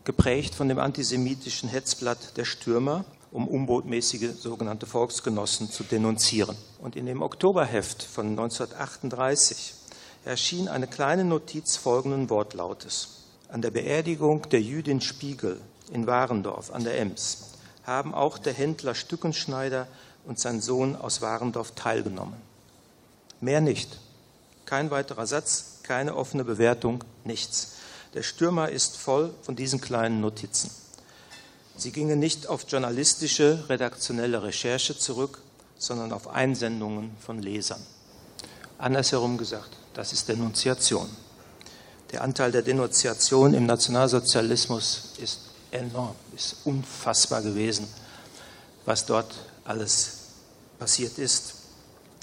geprägt 0.04 0.56
von 0.56 0.70
dem 0.70 0.80
antisemitischen 0.80 1.70
Hetzblatt 1.70 2.38
der 2.38 2.46
Stürmer, 2.46 3.06
um 3.32 3.48
unbotmäßige 3.48 4.32
sogenannte 4.40 4.86
Volksgenossen 4.86 5.70
zu 5.70 5.84
denunzieren. 5.84 6.56
Und 6.80 6.96
in 6.96 7.06
dem 7.06 7.22
Oktoberheft 7.22 8.04
von 8.04 8.30
1938 8.30 9.74
erschien 10.26 10.68
eine 10.68 10.88
kleine 10.88 11.24
Notiz 11.24 11.78
folgenden 11.78 12.30
Wortlautes. 12.30 13.22
An 13.50 13.62
der 13.62 13.72
Beerdigung 13.72 14.48
der 14.50 14.62
Jüdin 14.62 15.02
Spiegel 15.02 15.60
in 15.92 16.08
Warendorf 16.08 16.72
an 16.72 16.84
der 16.84 17.00
Ems 17.00 17.52
haben 17.84 18.14
auch 18.14 18.38
der 18.38 18.54
Händler 18.54 18.96
Stückenschneider 18.96 19.88
und 20.26 20.40
sein 20.40 20.62
Sohn 20.62 20.96
aus 20.96 21.22
Warendorf 21.22 21.72
teilgenommen. 21.72 22.40
Mehr 23.40 23.62
nicht. 23.62 23.98
Kein 24.66 24.92
weiterer 24.92 25.28
Satz, 25.28 25.80
keine 25.84 26.16
offene 26.16 26.44
Bewertung, 26.44 27.04
nichts. 27.24 27.74
Der 28.14 28.24
Stürmer 28.24 28.70
ist 28.70 28.98
voll 28.98 29.34
von 29.42 29.56
diesen 29.56 29.82
kleinen 29.82 30.22
Notizen. 30.22 30.70
Sie 31.76 31.92
gingen 31.92 32.20
nicht 32.20 32.48
auf 32.48 32.66
journalistische, 32.68 33.66
redaktionelle 33.68 34.44
Recherche 34.44 34.98
zurück, 34.98 35.42
sondern 35.78 36.14
auf 36.14 36.28
Einsendungen 36.28 37.16
von 37.20 37.42
Lesern. 37.42 37.82
Andersherum 38.78 39.38
gesagt, 39.38 39.70
das 39.94 40.14
ist 40.14 40.30
Denunziation. 40.30 41.10
Der 42.12 42.22
Anteil 42.22 42.52
der 42.52 42.62
Denunziation 42.62 43.54
im 43.54 43.66
Nationalsozialismus 43.66 45.14
ist 45.18 45.51
enorm, 45.72 46.16
ist 46.36 46.58
unfassbar 46.66 47.42
gewesen, 47.42 47.88
was 48.86 49.06
dort 49.06 49.34
alles 49.66 50.18
passiert 50.80 51.18
ist. 51.18 51.56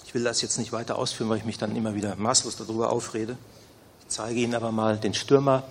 Ich 0.06 0.14
will 0.14 0.24
das 0.24 0.40
jetzt 0.42 0.58
nicht 0.58 0.72
weiter 0.72 0.96
ausführen, 0.96 1.28
weil 1.28 1.38
ich 1.38 1.44
mich 1.44 1.58
dann 1.58 1.76
immer 1.76 1.94
wieder 1.94 2.16
maßlos 2.16 2.56
darüber 2.56 2.90
aufrede. 2.90 3.37
Ich 4.00 4.08
zeige 4.08 4.40
Ihnen 4.40 4.54
aber 4.54 4.72
mal 4.72 4.98
den 4.98 5.14
Stürmer, 5.14 5.64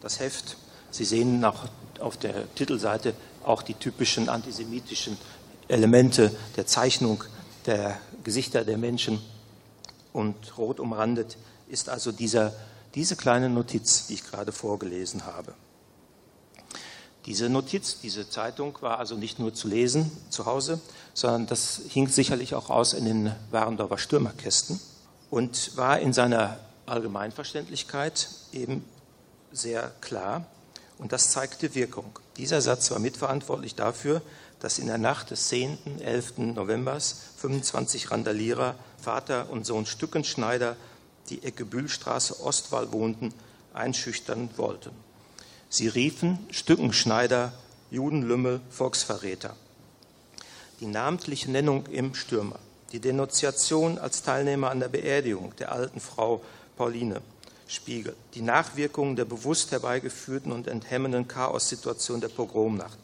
das 0.00 0.20
Heft. 0.20 0.56
Sie 0.90 1.04
sehen 1.04 1.40
nach, 1.40 1.68
auf 2.00 2.16
der 2.16 2.52
Titelseite 2.54 3.14
auch 3.44 3.62
die 3.62 3.74
typischen 3.74 4.28
antisemitischen 4.28 5.16
Elemente 5.68 6.34
der 6.56 6.66
Zeichnung 6.66 7.24
der 7.66 7.98
Gesichter 8.22 8.64
der 8.64 8.78
Menschen. 8.78 9.20
Und 10.12 10.58
rot 10.58 10.80
umrandet 10.80 11.36
ist 11.68 11.88
also 11.88 12.12
dieser, 12.12 12.52
diese 12.94 13.16
kleine 13.16 13.48
Notiz, 13.48 14.06
die 14.06 14.14
ich 14.14 14.24
gerade 14.24 14.52
vorgelesen 14.52 15.26
habe. 15.26 15.54
Diese 17.26 17.48
Notiz, 17.48 18.00
diese 18.02 18.28
Zeitung 18.28 18.76
war 18.82 18.98
also 18.98 19.14
nicht 19.14 19.38
nur 19.38 19.54
zu 19.54 19.66
lesen 19.66 20.10
zu 20.28 20.44
Hause, 20.44 20.80
sondern 21.14 21.46
das 21.46 21.80
hing 21.88 22.08
sicherlich 22.08 22.54
auch 22.54 22.68
aus 22.68 22.92
in 22.92 23.06
den 23.06 23.32
Warendorfer 23.50 23.96
Stürmerkästen 23.96 24.78
und 25.30 25.76
war 25.76 26.00
in 26.00 26.12
seiner 26.12 26.58
Allgemeinverständlichkeit 26.84 28.28
eben 28.52 28.84
sehr 29.52 29.90
klar 30.02 30.44
und 30.98 31.12
das 31.12 31.30
zeigte 31.30 31.74
Wirkung. 31.74 32.18
Dieser 32.36 32.60
Satz 32.60 32.90
war 32.90 32.98
mitverantwortlich 32.98 33.74
dafür, 33.74 34.20
dass 34.60 34.78
in 34.78 34.86
der 34.86 34.98
Nacht 34.98 35.30
des 35.30 35.48
10. 35.48 36.00
11. 36.00 36.38
Novembers 36.38 37.16
25 37.38 38.10
Randalierer, 38.10 38.74
Vater 38.98 39.50
und 39.50 39.64
Sohn 39.64 39.86
Stückenschneider, 39.86 40.76
die 41.30 41.42
Ecke 41.42 41.64
Bühlstraße 41.64 42.40
Ostwall 42.40 42.92
wohnten, 42.92 43.32
einschüchtern 43.72 44.50
wollten. 44.56 44.90
Sie 45.74 45.88
riefen 45.88 46.38
Stückenschneider, 46.52 47.52
Judenlümmel, 47.90 48.60
Volksverräter. 48.70 49.56
Die 50.78 50.86
namentliche 50.86 51.50
Nennung 51.50 51.86
im 51.86 52.14
Stürmer, 52.14 52.60
die 52.92 53.00
Denunziation 53.00 53.98
als 53.98 54.22
Teilnehmer 54.22 54.70
an 54.70 54.78
der 54.78 54.86
Beerdigung 54.86 55.52
der 55.56 55.72
alten 55.72 55.98
Frau 55.98 56.42
Pauline 56.76 57.22
Spiegel, 57.66 58.14
die 58.34 58.42
Nachwirkungen 58.42 59.16
der 59.16 59.24
bewusst 59.24 59.72
herbeigeführten 59.72 60.52
und 60.52 60.68
enthemmenden 60.68 61.26
Chaossituation 61.26 62.20
der 62.20 62.28
Pogromnacht. 62.28 62.96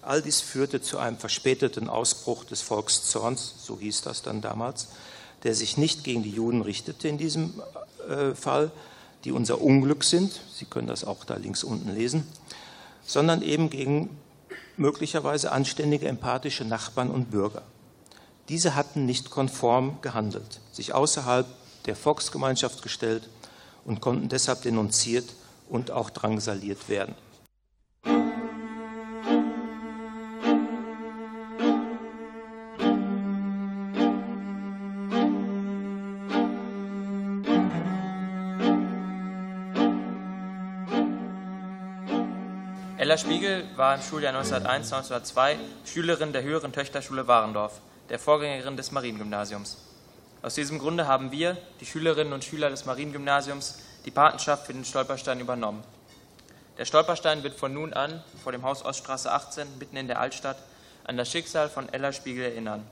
All 0.00 0.22
dies 0.22 0.40
führte 0.40 0.80
zu 0.80 0.96
einem 0.96 1.18
verspäteten 1.18 1.90
Ausbruch 1.90 2.44
des 2.44 2.62
Volkszorns, 2.62 3.56
so 3.58 3.78
hieß 3.78 4.00
das 4.00 4.22
dann 4.22 4.40
damals, 4.40 4.88
der 5.42 5.54
sich 5.54 5.76
nicht 5.76 6.02
gegen 6.02 6.22
die 6.22 6.30
Juden 6.30 6.62
richtete 6.62 7.08
in 7.08 7.18
diesem 7.18 7.60
äh, 8.08 8.34
Fall, 8.34 8.70
die 9.26 9.32
unser 9.32 9.60
Unglück 9.60 10.04
sind, 10.04 10.40
Sie 10.54 10.64
können 10.66 10.86
das 10.86 11.04
auch 11.04 11.24
da 11.24 11.34
links 11.34 11.64
unten 11.64 11.92
lesen, 11.92 12.24
sondern 13.04 13.42
eben 13.42 13.70
gegen 13.70 14.16
möglicherweise 14.76 15.50
anständige, 15.50 16.06
empathische 16.06 16.64
Nachbarn 16.64 17.10
und 17.10 17.32
Bürger. 17.32 17.62
Diese 18.48 18.76
hatten 18.76 19.04
nicht 19.04 19.30
konform 19.30 19.98
gehandelt, 20.00 20.60
sich 20.70 20.94
außerhalb 20.94 21.46
der 21.86 21.96
Volksgemeinschaft 21.96 22.82
gestellt 22.82 23.28
und 23.84 24.00
konnten 24.00 24.28
deshalb 24.28 24.62
denunziert 24.62 25.28
und 25.68 25.90
auch 25.90 26.10
drangsaliert 26.10 26.88
werden. 26.88 27.16
Ella 43.16 43.24
Spiegel 43.24 43.64
war 43.76 43.94
im 43.94 44.02
Schuljahr 44.02 44.34
1901-1902 44.34 45.56
Schülerin 45.86 46.34
der 46.34 46.42
höheren 46.42 46.70
Töchterschule 46.70 47.26
Warendorf, 47.26 47.80
der 48.10 48.18
Vorgängerin 48.18 48.76
des 48.76 48.90
Mariengymnasiums. 48.92 49.78
Aus 50.42 50.54
diesem 50.54 50.78
Grunde 50.78 51.06
haben 51.06 51.32
wir, 51.32 51.56
die 51.80 51.86
Schülerinnen 51.86 52.34
und 52.34 52.44
Schüler 52.44 52.68
des 52.68 52.84
Mariengymnasiums, 52.84 53.78
die 54.04 54.10
Patenschaft 54.10 54.66
für 54.66 54.74
den 54.74 54.84
Stolperstein 54.84 55.40
übernommen. 55.40 55.82
Der 56.76 56.84
Stolperstein 56.84 57.42
wird 57.42 57.54
von 57.54 57.72
nun 57.72 57.94
an 57.94 58.22
vor 58.42 58.52
dem 58.52 58.64
Haus 58.64 58.84
Oststraße 58.84 59.32
18 59.32 59.78
mitten 59.78 59.96
in 59.96 60.08
der 60.08 60.20
Altstadt 60.20 60.58
an 61.04 61.16
das 61.16 61.30
Schicksal 61.30 61.70
von 61.70 61.90
Ella 61.90 62.12
Spiegel 62.12 62.44
erinnern. 62.44 62.86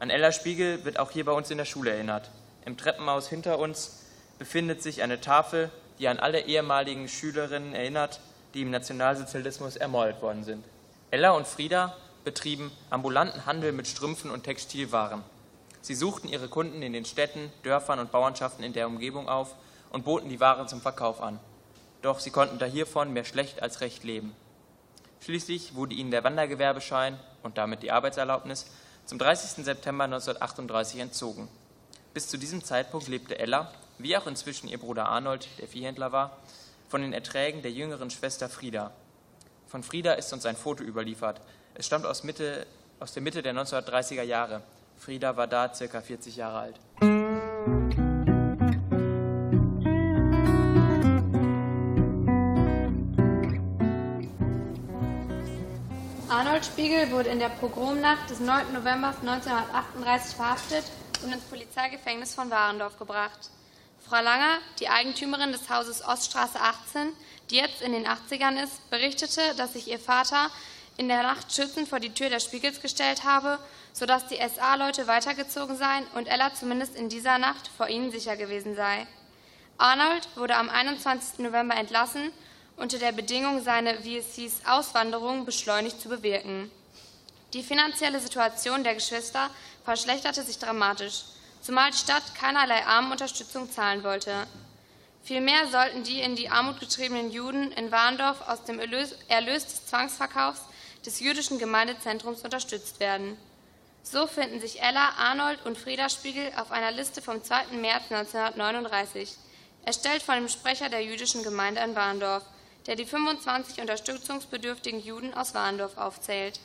An 0.00 0.10
Ella 0.10 0.32
Spiegel 0.32 0.84
wird 0.84 0.98
auch 0.98 1.12
hier 1.12 1.24
bei 1.24 1.30
uns 1.30 1.52
in 1.52 1.58
der 1.58 1.66
Schule 1.66 1.92
erinnert. 1.92 2.32
Im 2.64 2.76
Treppenhaus 2.76 3.28
hinter 3.28 3.60
uns 3.60 4.02
befindet 4.40 4.82
sich 4.82 5.04
eine 5.04 5.20
Tafel, 5.20 5.70
die 6.00 6.08
an 6.08 6.18
alle 6.18 6.40
ehemaligen 6.40 7.06
Schülerinnen 7.06 7.76
erinnert, 7.76 8.18
die 8.56 8.62
im 8.62 8.70
Nationalsozialismus 8.70 9.76
ermordet 9.76 10.22
worden 10.22 10.42
sind. 10.42 10.64
Ella 11.10 11.32
und 11.32 11.46
Frieda 11.46 11.94
betrieben 12.24 12.72
ambulanten 12.88 13.44
Handel 13.44 13.70
mit 13.70 13.86
Strümpfen 13.86 14.30
und 14.30 14.44
Textilwaren. 14.44 15.22
Sie 15.82 15.94
suchten 15.94 16.26
ihre 16.26 16.48
Kunden 16.48 16.80
in 16.80 16.94
den 16.94 17.04
Städten, 17.04 17.52
Dörfern 17.62 17.98
und 17.98 18.10
Bauernschaften 18.10 18.64
in 18.64 18.72
der 18.72 18.88
Umgebung 18.88 19.28
auf 19.28 19.54
und 19.90 20.06
boten 20.06 20.30
die 20.30 20.40
Ware 20.40 20.66
zum 20.66 20.80
Verkauf 20.80 21.20
an. 21.20 21.38
Doch 22.00 22.18
sie 22.18 22.30
konnten 22.30 22.58
da 22.58 22.64
hiervon 22.64 23.12
mehr 23.12 23.24
schlecht 23.24 23.62
als 23.62 23.82
recht 23.82 24.04
leben. 24.04 24.34
Schließlich 25.20 25.74
wurde 25.74 25.94
ihnen 25.94 26.10
der 26.10 26.24
Wandergewerbeschein 26.24 27.20
und 27.42 27.58
damit 27.58 27.82
die 27.82 27.92
Arbeitserlaubnis 27.92 28.66
zum 29.04 29.18
30. 29.18 29.64
September 29.66 30.04
1938 30.04 31.00
entzogen. 31.00 31.48
Bis 32.14 32.28
zu 32.28 32.38
diesem 32.38 32.64
Zeitpunkt 32.64 33.06
lebte 33.06 33.38
Ella, 33.38 33.70
wie 33.98 34.16
auch 34.16 34.26
inzwischen 34.26 34.68
ihr 34.68 34.78
Bruder 34.78 35.08
Arnold, 35.10 35.46
der 35.58 35.68
Viehhändler 35.68 36.10
war, 36.10 36.38
von 36.88 37.02
den 37.02 37.12
Erträgen 37.12 37.62
der 37.62 37.72
jüngeren 37.72 38.10
Schwester 38.10 38.48
Frieda. 38.48 38.92
Von 39.66 39.82
Frieda 39.82 40.12
ist 40.14 40.32
uns 40.32 40.46
ein 40.46 40.56
Foto 40.56 40.84
überliefert. 40.84 41.40
Es 41.74 41.86
stammt 41.86 42.06
aus, 42.06 42.22
Mitte, 42.22 42.66
aus 43.00 43.12
der 43.12 43.22
Mitte 43.22 43.42
der 43.42 43.54
1930er 43.54 44.22
Jahre. 44.22 44.62
Frieda 44.96 45.36
war 45.36 45.46
da 45.46 45.74
circa 45.74 46.00
40 46.00 46.36
Jahre 46.36 46.58
alt. 46.58 46.80
Arnold 56.28 56.64
Spiegel 56.64 57.10
wurde 57.10 57.30
in 57.30 57.38
der 57.38 57.48
Pogromnacht 57.48 58.30
des 58.30 58.40
9. 58.40 58.72
November 58.72 59.08
1938 59.20 60.36
verhaftet 60.36 60.84
und 61.22 61.32
ins 61.32 61.44
Polizeigefängnis 61.44 62.34
von 62.34 62.50
Warendorf 62.50 62.98
gebracht. 62.98 63.50
Frau 64.08 64.22
Langer, 64.22 64.58
die 64.78 64.88
Eigentümerin 64.88 65.50
des 65.50 65.68
Hauses 65.68 66.00
Oststraße 66.00 66.60
18, 66.60 67.08
die 67.50 67.56
jetzt 67.56 67.82
in 67.82 67.90
den 67.90 68.06
80ern 68.06 68.62
ist, 68.62 68.88
berichtete, 68.88 69.40
dass 69.56 69.72
sich 69.72 69.88
ihr 69.88 69.98
Vater 69.98 70.48
in 70.96 71.08
der 71.08 71.24
Nacht 71.24 71.52
schützend 71.52 71.88
vor 71.88 71.98
die 71.98 72.14
Tür 72.14 72.30
des 72.30 72.44
Spiegels 72.44 72.80
gestellt 72.80 73.24
habe, 73.24 73.58
sodass 73.92 74.28
die 74.28 74.36
SA-Leute 74.36 75.08
weitergezogen 75.08 75.76
seien 75.76 76.06
und 76.14 76.28
Ella 76.28 76.54
zumindest 76.54 76.94
in 76.94 77.08
dieser 77.08 77.38
Nacht 77.38 77.68
vor 77.76 77.88
ihnen 77.88 78.12
sicher 78.12 78.36
gewesen 78.36 78.76
sei. 78.76 79.08
Arnold 79.76 80.28
wurde 80.36 80.54
am 80.54 80.70
21. 80.70 81.40
November 81.40 81.74
entlassen, 81.74 82.30
unter 82.76 82.98
der 82.98 83.10
Bedingung, 83.10 83.64
seine, 83.64 84.04
wie 84.04 84.18
es 84.18 84.36
hieß, 84.36 84.66
Auswanderung 84.66 85.46
beschleunigt 85.46 86.00
zu 86.00 86.08
bewirken. 86.08 86.70
Die 87.54 87.64
finanzielle 87.64 88.20
Situation 88.20 88.84
der 88.84 88.94
Geschwister 88.94 89.50
verschlechterte 89.84 90.44
sich 90.44 90.60
dramatisch 90.60 91.24
zumal 91.66 91.90
die 91.90 91.98
Stadt 91.98 92.22
keinerlei 92.36 92.86
Armenunterstützung 92.86 93.68
zahlen 93.72 94.04
wollte. 94.04 94.46
Vielmehr 95.24 95.66
sollten 95.66 96.04
die 96.04 96.20
in 96.20 96.36
die 96.36 96.48
Armut 96.48 96.78
getriebenen 96.78 97.32
Juden 97.32 97.72
in 97.72 97.90
Warndorf 97.90 98.40
aus 98.46 98.62
dem 98.62 98.78
Erlös, 98.78 99.16
des 99.28 99.86
Zwangsverkaufs 99.86 100.60
des 101.04 101.18
jüdischen 101.18 101.58
Gemeindezentrums 101.58 102.42
unterstützt 102.42 103.00
werden. 103.00 103.36
So 104.04 104.28
finden 104.28 104.60
sich 104.60 104.80
Ella, 104.80 105.14
Arnold 105.18 105.66
und 105.66 105.76
Frieda 105.76 106.08
Spiegel 106.08 106.52
auf 106.56 106.70
einer 106.70 106.92
Liste 106.92 107.20
vom 107.20 107.42
2. 107.42 107.76
März 107.78 108.04
1939, 108.10 109.34
erstellt 109.84 110.22
von 110.22 110.36
dem 110.36 110.48
Sprecher 110.48 110.88
der 110.88 111.04
jüdischen 111.04 111.42
Gemeinde 111.42 111.80
in 111.80 111.96
Warndorf, 111.96 112.44
der 112.86 112.94
die 112.94 113.06
25 113.06 113.80
unterstützungsbedürftigen 113.80 115.00
Juden 115.00 115.34
aus 115.34 115.54
Warndorf 115.54 115.96
aufzählt. 115.96 116.60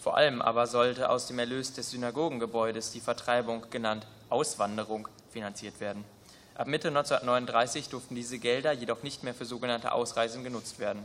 Vor 0.00 0.16
allem 0.16 0.40
aber 0.40 0.66
sollte 0.66 1.10
aus 1.10 1.26
dem 1.26 1.38
Erlös 1.38 1.74
des 1.74 1.90
Synagogengebäudes 1.90 2.90
die 2.90 3.00
Vertreibung, 3.00 3.66
genannt 3.68 4.06
Auswanderung, 4.30 5.08
finanziert 5.30 5.78
werden. 5.78 6.06
Ab 6.54 6.68
Mitte 6.68 6.88
1939 6.88 7.90
durften 7.90 8.14
diese 8.14 8.38
Gelder 8.38 8.72
jedoch 8.72 9.02
nicht 9.02 9.24
mehr 9.24 9.34
für 9.34 9.44
sogenannte 9.44 9.92
Ausreisen 9.92 10.42
genutzt 10.42 10.78
werden. 10.78 11.04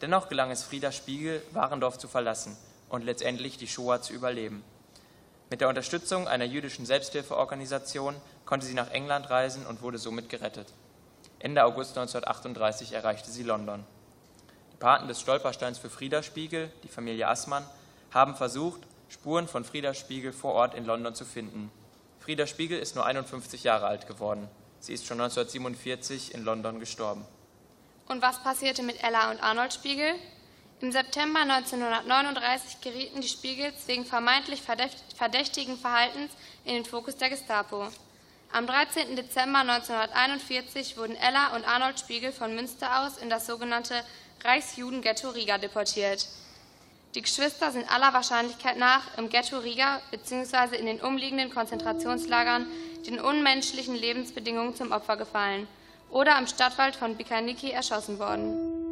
Dennoch 0.00 0.28
gelang 0.28 0.52
es 0.52 0.62
Frieda 0.62 0.92
Spiegel, 0.92 1.42
Warendorf 1.50 1.98
zu 1.98 2.06
verlassen 2.06 2.56
und 2.88 3.04
letztendlich 3.04 3.56
die 3.56 3.66
Shoah 3.66 4.00
zu 4.00 4.12
überleben. 4.12 4.62
Mit 5.50 5.60
der 5.60 5.68
Unterstützung 5.68 6.28
einer 6.28 6.44
jüdischen 6.44 6.86
Selbsthilfeorganisation 6.86 8.14
konnte 8.46 8.66
sie 8.66 8.74
nach 8.74 8.90
England 8.90 9.28
reisen 9.28 9.66
und 9.66 9.82
wurde 9.82 9.98
somit 9.98 10.28
gerettet. 10.28 10.68
Ende 11.40 11.64
August 11.64 11.98
1938 11.98 12.92
erreichte 12.92 13.30
sie 13.30 13.42
London. 13.42 13.84
Die 14.72 14.76
Paten 14.76 15.08
des 15.08 15.20
Stolpersteins 15.20 15.78
für 15.78 15.90
Frieda 15.90 16.22
Spiegel, 16.22 16.70
die 16.84 16.88
Familie 16.88 17.28
Assmann, 17.28 17.64
haben 18.14 18.36
versucht, 18.36 18.80
Spuren 19.08 19.48
von 19.48 19.64
Frieda 19.64 19.92
Spiegel 19.92 20.32
vor 20.32 20.54
Ort 20.54 20.74
in 20.74 20.86
London 20.86 21.14
zu 21.14 21.24
finden. 21.24 21.70
Frieda 22.20 22.46
Spiegel 22.46 22.78
ist 22.78 22.94
nur 22.94 23.04
51 23.04 23.64
Jahre 23.64 23.86
alt 23.86 24.06
geworden. 24.06 24.48
Sie 24.80 24.94
ist 24.94 25.06
schon 25.06 25.20
1947 25.20 26.32
in 26.34 26.44
London 26.44 26.80
gestorben. 26.80 27.26
Und 28.08 28.22
was 28.22 28.42
passierte 28.42 28.82
mit 28.82 29.02
Ella 29.02 29.30
und 29.30 29.42
Arnold 29.42 29.74
Spiegel? 29.74 30.14
Im 30.80 30.92
September 30.92 31.40
1939 31.40 32.80
gerieten 32.80 33.20
die 33.20 33.28
Spiegels 33.28 33.86
wegen 33.86 34.04
vermeintlich 34.04 34.62
verdächtigen 34.62 35.78
Verhaltens 35.78 36.32
in 36.64 36.74
den 36.74 36.84
Fokus 36.84 37.16
der 37.16 37.30
Gestapo. 37.30 37.88
Am 38.52 38.66
13. 38.66 39.16
Dezember 39.16 39.60
1941 39.60 40.96
wurden 40.96 41.16
Ella 41.16 41.56
und 41.56 41.66
Arnold 41.66 41.98
Spiegel 41.98 42.32
von 42.32 42.54
Münster 42.54 43.02
aus 43.02 43.16
in 43.16 43.30
das 43.30 43.46
sogenannte 43.46 43.94
Reichsjudenghetto 44.44 45.30
Riga 45.30 45.58
deportiert. 45.58 46.28
Die 47.14 47.22
Geschwister 47.22 47.70
sind 47.70 47.88
aller 47.90 48.12
Wahrscheinlichkeit 48.12 48.76
nach 48.76 49.16
im 49.16 49.28
Ghetto 49.28 49.58
Riga 49.58 50.00
bzw. 50.10 50.76
in 50.76 50.86
den 50.86 51.00
umliegenden 51.00 51.50
Konzentrationslagern 51.50 52.66
den 53.06 53.20
unmenschlichen 53.20 53.94
Lebensbedingungen 53.94 54.74
zum 54.74 54.90
Opfer 54.90 55.16
gefallen 55.16 55.68
oder 56.10 56.36
am 56.36 56.46
Stadtwald 56.46 56.96
von 56.96 57.16
Bikaniki 57.16 57.70
erschossen 57.70 58.18
worden. 58.18 58.83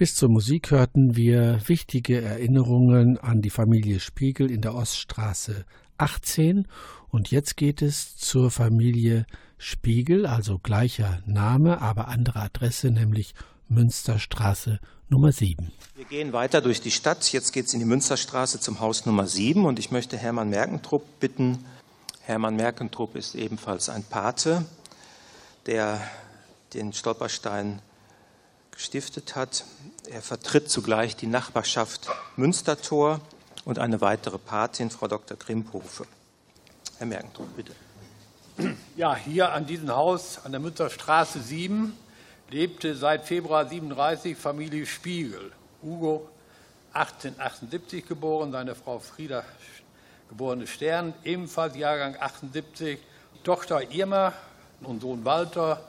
Bis 0.00 0.14
zur 0.14 0.30
Musik 0.30 0.70
hörten 0.70 1.14
wir 1.14 1.60
wichtige 1.66 2.22
Erinnerungen 2.22 3.18
an 3.18 3.42
die 3.42 3.50
Familie 3.50 4.00
Spiegel 4.00 4.50
in 4.50 4.62
der 4.62 4.74
Oststraße 4.74 5.66
18 5.98 6.66
und 7.10 7.30
jetzt 7.30 7.58
geht 7.58 7.82
es 7.82 8.16
zur 8.16 8.50
Familie 8.50 9.26
Spiegel, 9.58 10.24
also 10.24 10.56
gleicher 10.56 11.20
Name, 11.26 11.82
aber 11.82 12.08
andere 12.08 12.40
Adresse, 12.40 12.90
nämlich 12.90 13.34
Münsterstraße 13.68 14.80
Nummer 15.10 15.32
7. 15.32 15.70
Wir 15.96 16.06
gehen 16.06 16.32
weiter 16.32 16.62
durch 16.62 16.80
die 16.80 16.92
Stadt. 16.92 17.30
Jetzt 17.30 17.52
geht 17.52 17.66
es 17.66 17.74
in 17.74 17.80
die 17.80 17.84
Münsterstraße 17.84 18.58
zum 18.58 18.80
Haus 18.80 19.04
Nummer 19.04 19.26
7 19.26 19.66
und 19.66 19.78
ich 19.78 19.90
möchte 19.90 20.16
Hermann 20.16 20.48
Merkentrupp 20.48 21.20
bitten. 21.20 21.62
Hermann 22.22 22.56
Merkentrupp 22.56 23.16
ist 23.16 23.34
ebenfalls 23.34 23.90
ein 23.90 24.04
Pate, 24.04 24.64
der 25.66 26.00
den 26.72 26.94
Stolperstein 26.94 27.82
gestiftet 28.80 29.36
hat. 29.36 29.64
Er 30.08 30.22
vertritt 30.22 30.70
zugleich 30.70 31.14
die 31.14 31.26
Nachbarschaft 31.26 32.08
Münstertor 32.36 33.20
und 33.66 33.78
eine 33.78 34.00
weitere 34.00 34.38
Patin, 34.38 34.88
Frau 34.88 35.06
Dr. 35.06 35.36
Grimphofe. 35.36 36.06
Herr 36.96 37.06
Merkendruck, 37.06 37.54
bitte. 37.54 37.74
Ja, 38.96 39.14
hier 39.14 39.52
an 39.52 39.66
diesem 39.66 39.90
Haus 39.90 40.38
an 40.44 40.52
der 40.52 40.62
Münsterstraße 40.62 41.42
7 41.42 41.94
lebte 42.48 42.96
seit 42.96 43.26
Februar 43.26 43.68
37 43.68 44.34
Familie 44.34 44.86
Spiegel. 44.86 45.52
Hugo 45.82 46.30
1878 46.94 48.06
geboren, 48.06 48.50
seine 48.50 48.74
Frau 48.74 48.98
Frieda 48.98 49.44
geborene 50.30 50.66
Stern, 50.66 51.12
ebenfalls 51.24 51.76
Jahrgang 51.76 52.16
78, 52.18 52.98
Tochter 53.44 53.90
Irma 53.92 54.32
und 54.80 55.02
Sohn 55.02 55.26
Walter 55.26 55.86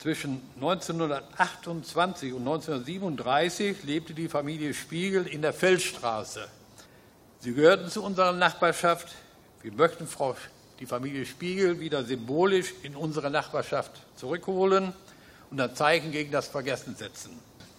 zwischen 0.00 0.40
1928 0.56 2.32
und 2.32 2.40
1937 2.40 3.82
lebte 3.84 4.14
die 4.14 4.28
Familie 4.28 4.72
Spiegel 4.72 5.26
in 5.26 5.42
der 5.42 5.52
Feldstraße. 5.52 6.48
Sie 7.40 7.52
gehörten 7.52 7.90
zu 7.90 8.02
unserer 8.02 8.32
Nachbarschaft. 8.32 9.08
Wir 9.62 9.72
möchten 9.72 10.06
Frau, 10.06 10.36
die 10.78 10.86
Familie 10.86 11.26
Spiegel 11.26 11.80
wieder 11.80 12.02
symbolisch 12.04 12.72
in 12.82 12.96
unsere 12.96 13.30
Nachbarschaft 13.30 13.92
zurückholen 14.16 14.94
und 15.50 15.60
ein 15.60 15.74
Zeichen 15.76 16.12
gegen 16.12 16.32
das 16.32 16.48
Vergessen 16.48 16.96
setzen. 16.96 17.32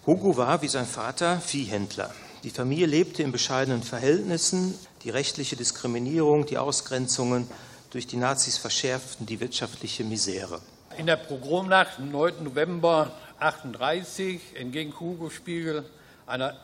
Hugo 0.06 0.36
war 0.36 0.62
wie 0.62 0.68
sein 0.68 0.86
Vater 0.86 1.40
Viehhändler. 1.40 2.12
Die 2.44 2.50
Familie 2.50 2.86
lebte 2.86 3.22
in 3.22 3.32
bescheidenen 3.32 3.82
Verhältnissen. 3.82 4.74
Die 5.02 5.10
rechtliche 5.10 5.56
Diskriminierung, 5.56 6.46
die 6.46 6.58
Ausgrenzungen 6.58 7.48
durch 7.90 8.06
die 8.06 8.16
Nazis 8.16 8.58
verschärften 8.58 9.26
die 9.26 9.40
wirtschaftliche 9.40 10.04
Misere. 10.04 10.60
In 10.98 11.06
der 11.06 11.16
Pogromnacht 11.16 11.98
am 11.98 12.10
9. 12.10 12.44
November 12.44 13.12
1938 13.38 14.40
entging 14.56 14.92
Hugo 14.98 15.30
Spiegel 15.30 15.84
einer 16.26 16.56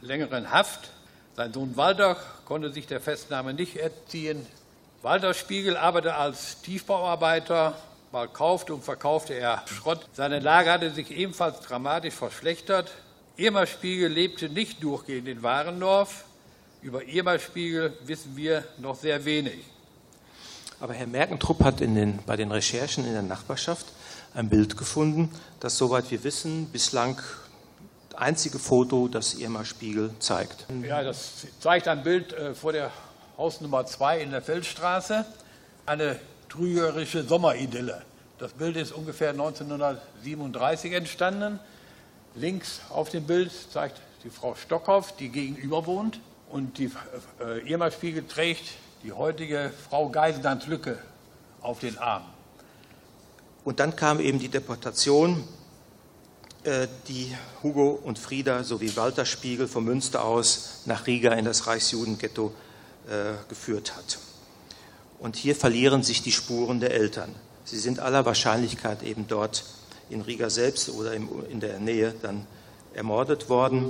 längeren 0.00 0.50
Haft. 0.50 0.90
Sein 1.36 1.52
Sohn 1.52 1.76
Walter 1.76 2.16
konnte 2.46 2.72
sich 2.72 2.86
der 2.86 3.00
Festnahme 3.00 3.52
nicht 3.52 3.76
entziehen. 3.76 4.46
Walter 5.02 5.34
Spiegel 5.34 5.76
arbeitete 5.76 6.14
als 6.14 6.62
Tiefbauarbeiter, 6.62 7.76
mal 8.10 8.28
kaufte 8.28 8.74
und 8.74 8.84
verkaufte 8.84 9.34
er 9.34 9.62
Schrott. 9.66 10.06
Seine 10.12 10.38
Lage 10.38 10.70
hatte 10.70 10.90
sich 10.90 11.10
ebenfalls 11.10 11.60
dramatisch 11.60 12.14
verschlechtert. 12.14 12.90
Irma 13.36 13.66
Spiegel 13.66 14.10
lebte 14.10 14.48
nicht 14.48 14.82
durchgehend 14.82 15.28
in 15.28 15.42
Warendorf. 15.42 16.24
Über 16.80 17.04
Irma 17.04 17.38
Spiegel 17.38 17.92
wissen 18.04 18.36
wir 18.36 18.64
noch 18.78 18.96
sehr 18.96 19.24
wenig. 19.24 19.73
Aber 20.84 20.92
Herr 20.92 21.06
Merkentrupp 21.06 21.64
hat 21.64 21.80
den, 21.80 22.18
bei 22.26 22.36
den 22.36 22.52
Recherchen 22.52 23.06
in 23.06 23.14
der 23.14 23.22
Nachbarschaft 23.22 23.86
ein 24.34 24.50
Bild 24.50 24.76
gefunden, 24.76 25.30
das, 25.58 25.78
soweit 25.78 26.10
wir 26.10 26.22
wissen, 26.24 26.66
bislang 26.72 27.18
einzige 28.14 28.58
Foto, 28.58 29.08
das 29.08 29.32
Irma 29.32 29.64
Spiegel 29.64 30.10
zeigt. 30.18 30.66
Ja, 30.86 31.02
das 31.02 31.46
zeigt 31.58 31.88
ein 31.88 32.02
Bild 32.02 32.34
äh, 32.34 32.54
vor 32.54 32.74
der 32.74 32.90
Hausnummer 33.38 33.86
2 33.86 34.20
in 34.20 34.30
der 34.32 34.42
Feldstraße. 34.42 35.24
Eine 35.86 36.20
trügerische 36.50 37.24
Sommeridylle. 37.24 38.02
Das 38.38 38.52
Bild 38.52 38.76
ist 38.76 38.92
ungefähr 38.92 39.30
1937 39.30 40.92
entstanden. 40.92 41.60
Links 42.34 42.82
auf 42.90 43.08
dem 43.08 43.24
Bild 43.24 43.50
zeigt 43.72 44.02
die 44.22 44.28
Frau 44.28 44.54
Stockhoff, 44.54 45.16
die 45.16 45.30
gegenüber 45.30 45.86
wohnt. 45.86 46.20
Und 46.50 46.76
die 46.76 46.90
äh, 47.40 47.66
Irma 47.66 47.90
Spiegel 47.90 48.26
trägt 48.26 48.74
die 49.04 49.12
heutige 49.12 49.70
Frau 49.90 50.08
Geisendanz 50.08 50.66
Lücke 50.66 50.98
auf 51.60 51.78
den 51.78 51.98
Arm. 51.98 52.24
Und 53.62 53.78
dann 53.78 53.96
kam 53.96 54.18
eben 54.18 54.38
die 54.38 54.48
Deportation, 54.48 55.44
äh, 56.64 56.88
die 57.06 57.36
Hugo 57.62 57.90
und 57.90 58.18
Frieda 58.18 58.64
sowie 58.64 58.96
Walter 58.96 59.26
Spiegel 59.26 59.68
vom 59.68 59.84
Münster 59.84 60.24
aus 60.24 60.80
nach 60.86 61.06
Riga 61.06 61.34
in 61.34 61.44
das 61.44 61.66
Reichsjudenghetto 61.66 62.52
äh, 63.06 63.34
geführt 63.48 63.94
hat. 63.94 64.18
Und 65.18 65.36
hier 65.36 65.54
verlieren 65.54 66.02
sich 66.02 66.22
die 66.22 66.32
Spuren 66.32 66.80
der 66.80 66.92
Eltern. 66.92 67.34
Sie 67.64 67.78
sind 67.78 68.00
aller 68.00 68.24
Wahrscheinlichkeit 68.24 69.02
eben 69.02 69.28
dort 69.28 69.64
in 70.08 70.22
Riga 70.22 70.48
selbst 70.48 70.88
oder 70.88 71.12
in 71.14 71.60
der 71.60 71.78
Nähe 71.78 72.14
dann 72.22 72.46
ermordet 72.94 73.48
worden. 73.50 73.84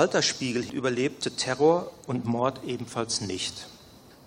Walter 0.00 0.22
Spiegel 0.22 0.64
überlebte 0.72 1.30
Terror 1.32 1.90
und 2.06 2.24
Mord 2.24 2.64
ebenfalls 2.64 3.20
nicht. 3.20 3.66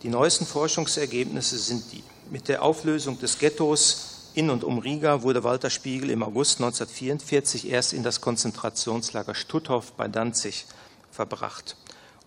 Die 0.03 0.07
neuesten 0.07 0.45
Forschungsergebnisse 0.45 1.57
sind 1.57 1.91
die. 1.91 2.03
Mit 2.29 2.47
der 2.47 2.61
Auflösung 2.61 3.17
des 3.17 3.39
Ghettos 3.39 4.29
in 4.35 4.51
und 4.51 4.63
um 4.63 4.77
Riga 4.77 5.23
wurde 5.23 5.43
Walter 5.43 5.71
Spiegel 5.71 6.11
im 6.11 6.21
August 6.21 6.61
1944 6.61 7.71
erst 7.71 7.93
in 7.93 8.03
das 8.03 8.21
Konzentrationslager 8.21 9.33
Stutthof 9.33 9.93
bei 9.93 10.07
Danzig 10.07 10.67
verbracht 11.11 11.75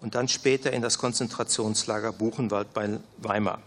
und 0.01 0.17
dann 0.17 0.27
später 0.27 0.73
in 0.73 0.83
das 0.83 0.99
Konzentrationslager 0.99 2.13
Buchenwald 2.13 2.75
bei 2.75 2.99
Weimar. 3.19 3.63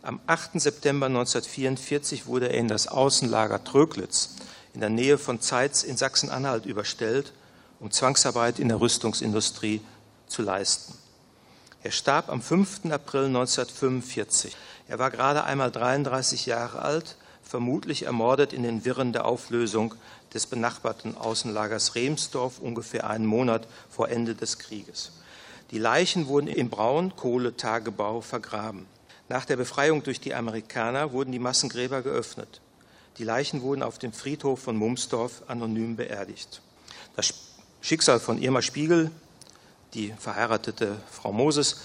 Am 0.00 0.18
8. 0.28 0.58
September 0.58 1.08
1944 1.08 2.24
wurde 2.24 2.48
er 2.48 2.58
in 2.58 2.68
das 2.68 2.88
Außenlager 2.88 3.64
Tröglitz 3.64 4.36
in 4.72 4.80
der 4.80 4.88
Nähe 4.88 5.18
von 5.18 5.42
Zeitz 5.42 5.82
in 5.82 5.98
Sachsen-Anhalt 5.98 6.64
überstellt 6.64 7.34
um 7.80 7.90
Zwangsarbeit 7.90 8.58
in 8.58 8.68
der 8.68 8.80
Rüstungsindustrie 8.80 9.80
zu 10.28 10.42
leisten. 10.42 10.94
Er 11.82 11.90
starb 11.90 12.28
am 12.28 12.42
5. 12.42 12.86
April 12.90 13.26
1945. 13.26 14.54
Er 14.88 14.98
war 14.98 15.10
gerade 15.10 15.44
einmal 15.44 15.70
33 15.70 16.46
Jahre 16.46 16.82
alt, 16.82 17.16
vermutlich 17.42 18.04
ermordet 18.04 18.52
in 18.52 18.62
den 18.62 18.84
Wirren 18.84 19.12
der 19.12 19.24
Auflösung 19.24 19.94
des 20.34 20.46
benachbarten 20.46 21.16
Außenlagers 21.16 21.94
Remsdorf 21.94 22.58
ungefähr 22.58 23.08
einen 23.08 23.26
Monat 23.26 23.66
vor 23.88 24.08
Ende 24.10 24.34
des 24.34 24.58
Krieges. 24.58 25.12
Die 25.70 25.78
Leichen 25.78 26.26
wurden 26.26 26.48
im 26.48 26.68
Braunkohletagebau 26.68 28.20
vergraben. 28.20 28.86
Nach 29.28 29.44
der 29.44 29.56
Befreiung 29.56 30.02
durch 30.02 30.20
die 30.20 30.34
Amerikaner 30.34 31.12
wurden 31.12 31.32
die 31.32 31.38
Massengräber 31.38 32.02
geöffnet. 32.02 32.60
Die 33.18 33.24
Leichen 33.24 33.62
wurden 33.62 33.82
auf 33.82 33.98
dem 33.98 34.12
Friedhof 34.12 34.60
von 34.60 34.76
Mumsdorf 34.76 35.42
anonym 35.46 35.96
beerdigt. 35.96 36.60
Das 37.16 37.32
Schicksal 37.80 38.20
von 38.20 38.40
Irma 38.40 38.62
Spiegel, 38.62 39.10
die 39.94 40.12
verheiratete 40.18 40.96
Frau 41.10 41.32
Moses, 41.32 41.80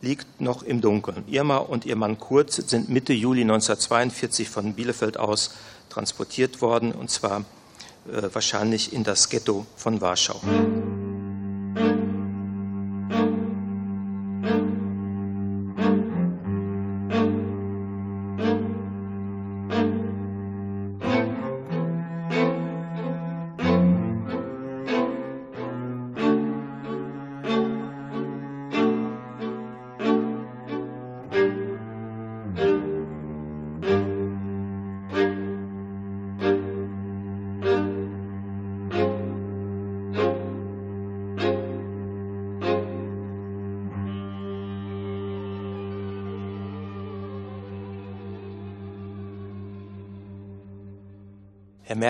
liegt 0.00 0.40
noch 0.40 0.62
im 0.62 0.80
Dunkeln. 0.80 1.24
Irma 1.28 1.58
und 1.58 1.86
ihr 1.86 1.96
Mann 1.96 2.18
Kurt 2.18 2.52
sind 2.52 2.88
Mitte 2.88 3.12
Juli 3.12 3.42
1942 3.42 4.48
von 4.48 4.74
Bielefeld 4.74 5.16
aus 5.16 5.54
transportiert 5.88 6.60
worden, 6.60 6.92
und 6.92 7.10
zwar 7.10 7.44
äh, 8.12 8.28
wahrscheinlich 8.32 8.92
in 8.92 9.04
das 9.04 9.28
Ghetto 9.28 9.66
von 9.76 10.00
Warschau. 10.00 10.40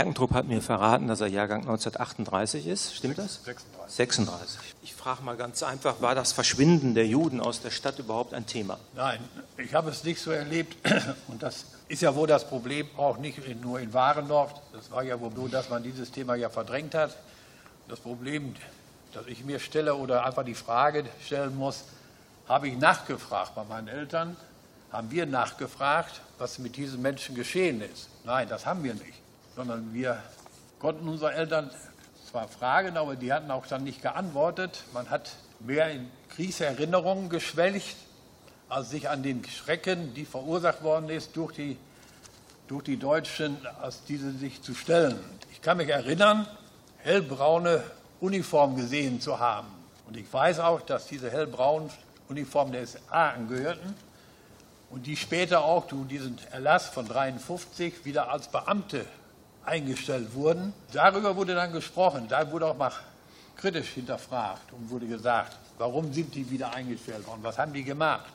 Herr 0.05 0.09
Merkentrup 0.09 0.35
hat 0.35 0.47
mir 0.47 0.61
verraten, 0.61 1.09
dass 1.09 1.23
er 1.23 1.29
Jahrgang 1.29 1.61
1938 1.61 2.67
ist. 2.67 2.95
Stimmt 2.95 3.17
das? 3.17 3.43
36. 3.43 3.97
36. 3.97 4.61
Ich 4.83 4.95
frage 4.95 5.23
mal 5.23 5.35
ganz 5.35 5.63
einfach, 5.63 6.03
war 6.03 6.15
das 6.15 6.35
Verschwinden 6.35 6.95
der 6.95 7.07
Juden 7.07 7.41
aus 7.41 7.63
der 7.63 7.71
Stadt 7.71 7.99
überhaupt 7.99 8.35
ein 8.35 8.45
Thema? 8.45 8.79
Nein, 8.95 9.19
ich 9.57 9.73
habe 9.73 9.89
es 9.89 10.05
nicht 10.05 10.21
so 10.21 10.31
erlebt. 10.31 10.77
Und 11.29 11.43
das 11.43 11.65
ist 11.89 12.03
ja 12.03 12.15
wohl 12.15 12.27
das 12.27 12.47
Problem, 12.47 12.87
auch 12.99 13.17
nicht 13.17 13.41
nur 13.63 13.81
in 13.81 13.95
Warendorf. 13.95 14.53
Das 14.75 14.91
war 14.91 15.05
ja 15.05 15.19
wohl 15.19 15.33
so, 15.35 15.49
dass 15.49 15.71
man 15.71 15.83
dieses 15.83 16.11
Thema 16.11 16.35
ja 16.35 16.51
verdrängt 16.51 16.95
hat. 16.95 17.17
Das 17.89 17.99
Problem, 17.99 18.55
das 19.15 19.27
ich 19.27 19.43
mir 19.43 19.59
stelle 19.59 19.95
oder 19.95 20.27
einfach 20.27 20.45
die 20.45 20.55
Frage 20.55 21.07
stellen 21.25 21.57
muss, 21.57 21.85
habe 22.47 22.69
ich 22.69 22.77
nachgefragt 22.77 23.55
bei 23.55 23.65
meinen 23.65 23.89
Eltern? 23.89 24.37
Haben 24.93 25.11
wir 25.11 25.25
nachgefragt, 25.25 26.21
was 26.37 26.59
mit 26.59 26.77
diesen 26.77 27.01
Menschen 27.01 27.35
geschehen 27.35 27.81
ist? 27.81 28.11
Nein, 28.25 28.49
das 28.51 28.67
haben 28.67 28.85
wir 28.85 28.93
nicht 28.93 29.24
sondern 29.55 29.95
wir 29.95 30.19
konnten 30.79 31.09
unsere 31.09 31.33
Eltern 31.33 31.71
zwar 32.31 32.49
fragen, 32.49 32.97
aber 32.97 33.17
die 33.17 33.33
hatten 33.33 33.51
auch 33.51 33.67
dann 33.67 33.85
nicht 33.85 34.03
geantwortet. 34.03 34.85
Man 34.93 35.11
hat 35.11 35.37
mehr 35.61 35.91
in 35.91 36.11
Kriegserinnerungen 36.31 37.29
geschwelgt, 37.29 37.97
als 38.69 38.91
sich 38.91 39.09
an 39.09 39.23
den 39.23 39.45
Schrecken, 39.45 40.15
die 40.15 40.25
verursacht 40.25 40.83
worden 40.83 41.09
ist 41.09 41.37
durch 41.37 41.53
die, 41.53 41.77
durch 42.67 42.83
die 42.83 42.97
Deutschen, 42.97 43.57
als 43.81 44.05
diese 44.05 44.33
sich 44.33 44.63
zu 44.63 44.75
stellen. 44.75 45.19
Ich 45.53 45.63
kann 45.63 45.77
mich 45.77 45.89
erinnern, 45.89 46.49
hellbraune 46.99 47.85
Uniform 48.21 48.77
gesehen 48.77 49.21
zu 49.21 49.39
haben. 49.39 49.69
Und 50.09 50.17
ich 50.17 50.31
weiß 50.33 50.59
auch, 50.61 50.81
dass 50.81 51.07
diese 51.07 51.31
hellbraunen 51.31 51.91
Uniformen 52.29 52.73
der 52.73 52.87
SA 52.87 53.31
angehörten 53.31 53.95
und 54.91 55.07
die 55.07 55.17
später 55.17 55.65
auch 55.65 55.87
durch 55.87 56.09
diesen 56.09 56.39
Erlass 56.51 56.89
von 56.89 57.07
53 57.07 58.05
wieder 58.05 58.31
als 58.31 58.49
Beamte 58.49 59.07
eingestellt 59.65 60.35
wurden. 60.35 60.73
Darüber 60.93 61.37
wurde 61.37 61.55
dann 61.55 61.73
gesprochen. 61.73 62.27
Da 62.29 62.51
wurde 62.51 62.67
auch 62.67 62.77
mal 62.77 62.93
kritisch 63.57 63.89
hinterfragt 63.89 64.73
und 64.73 64.91
wurde 64.91 65.07
gesagt, 65.07 65.57
warum 65.79 66.13
sind 66.13 66.35
die 66.35 66.51
wieder 66.51 66.75
eingestellt 66.75 67.27
worden? 67.27 67.41
Was 67.43 67.59
haben 67.59 67.73
die 67.73 67.85
gemacht? 67.85 68.33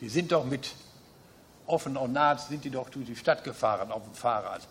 Die 0.00 0.08
sind 0.08 0.32
doch 0.32 0.44
mit 0.44 0.74
offen 1.66 1.96
und 1.96 2.12
naht, 2.12 2.40
sind 2.40 2.64
die 2.64 2.70
doch 2.70 2.88
durch 2.88 3.06
die 3.06 3.16
Stadt 3.16 3.44
gefahren 3.44 3.92
auf 3.92 4.04
dem 4.04 4.14
Fahrrad. 4.14 4.66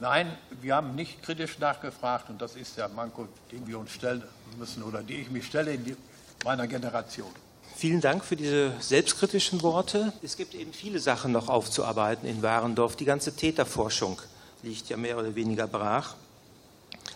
Nein, 0.00 0.36
wir 0.60 0.74
haben 0.74 0.94
nicht 0.94 1.22
kritisch 1.22 1.58
nachgefragt 1.58 2.28
und 2.28 2.42
das 2.42 2.56
ist 2.56 2.76
der 2.76 2.88
Manko, 2.88 3.28
den 3.52 3.66
wir 3.66 3.78
uns 3.78 3.92
stellen 3.92 4.22
müssen 4.58 4.82
oder 4.82 5.02
die 5.02 5.14
ich 5.14 5.30
mich 5.30 5.46
stelle 5.46 5.74
in 5.74 5.96
meiner 6.44 6.66
Generation. 6.66 7.30
Vielen 7.76 8.00
Dank 8.00 8.24
für 8.24 8.36
diese 8.36 8.72
selbstkritischen 8.80 9.62
Worte. 9.62 10.12
Es 10.22 10.36
gibt 10.36 10.54
eben 10.54 10.72
viele 10.72 10.98
Sachen 10.98 11.32
noch 11.32 11.48
aufzuarbeiten 11.48 12.28
in 12.28 12.42
Warendorf, 12.42 12.96
die 12.96 13.04
ganze 13.04 13.34
Täterforschung 13.34 14.20
liegt 14.62 14.88
ja 14.88 14.96
mehr 14.96 15.18
oder 15.18 15.34
weniger 15.34 15.66
brach, 15.66 16.14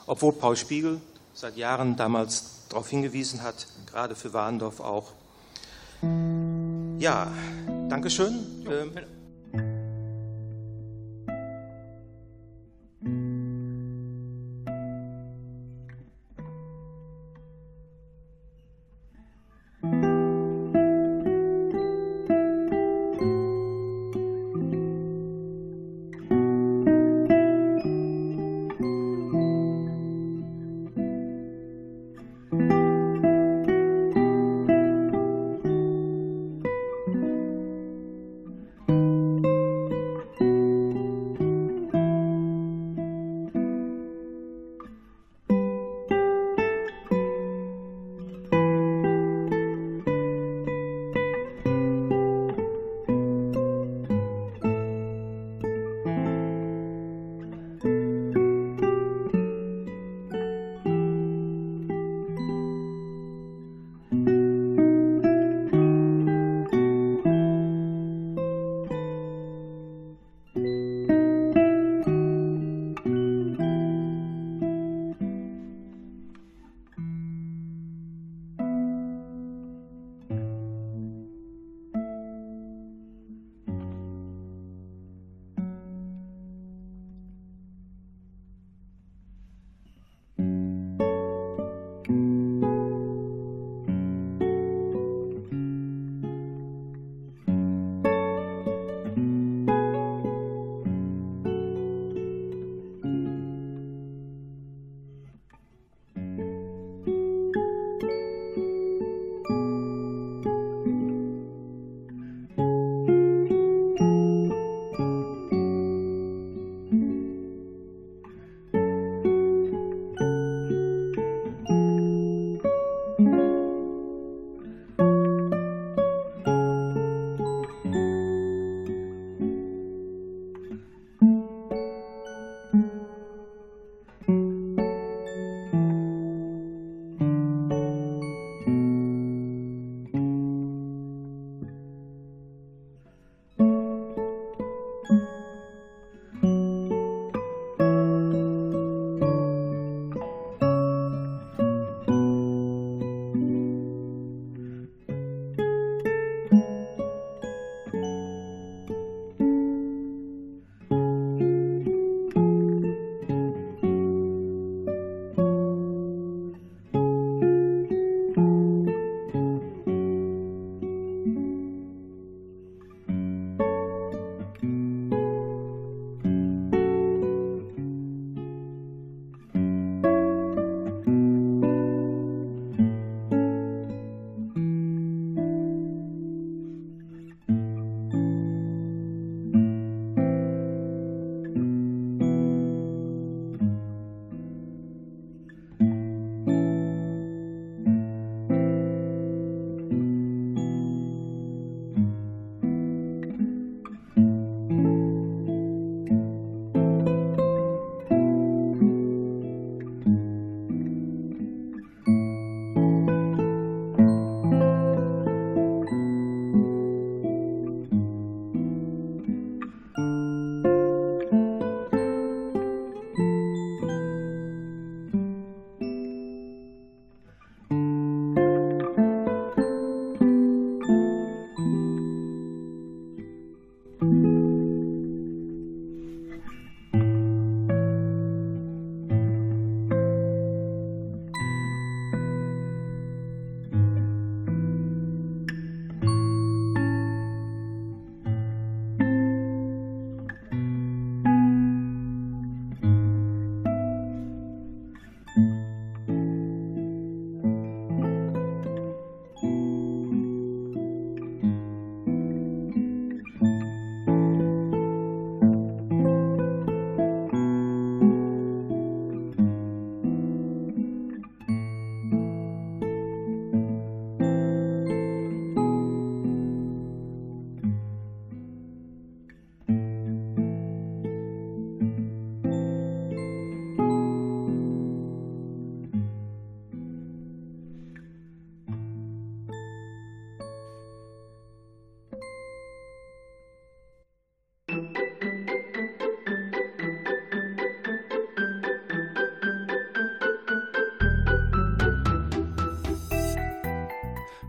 obwohl 0.06 0.32
Paul 0.32 0.56
Spiegel 0.56 1.00
seit 1.34 1.56
Jahren 1.56 1.96
damals 1.96 2.44
darauf 2.68 2.88
hingewiesen 2.88 3.42
hat, 3.42 3.66
gerade 3.86 4.14
für 4.16 4.32
Warndorf 4.32 4.80
auch. 4.80 5.12
Ja, 6.98 7.32
Dankeschön. 7.88 8.64
Ähm, 8.68 8.92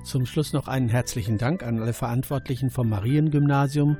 Zum 0.07 0.25
Schluss 0.25 0.53
noch 0.53 0.69
einen 0.69 0.87
herzlichen 0.87 1.37
Dank 1.37 1.63
an 1.63 1.81
alle 1.81 1.91
Verantwortlichen 1.91 2.69
vom 2.69 2.87
Mariengymnasium 2.87 3.97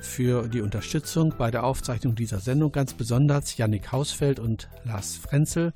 für 0.00 0.48
die 0.48 0.62
Unterstützung 0.62 1.32
bei 1.38 1.52
der 1.52 1.62
Aufzeichnung 1.62 2.16
dieser 2.16 2.40
Sendung, 2.40 2.72
ganz 2.72 2.92
besonders 2.92 3.56
Yannick 3.56 3.92
Hausfeld 3.92 4.40
und 4.40 4.68
Lars 4.82 5.14
Frenzel. 5.14 5.74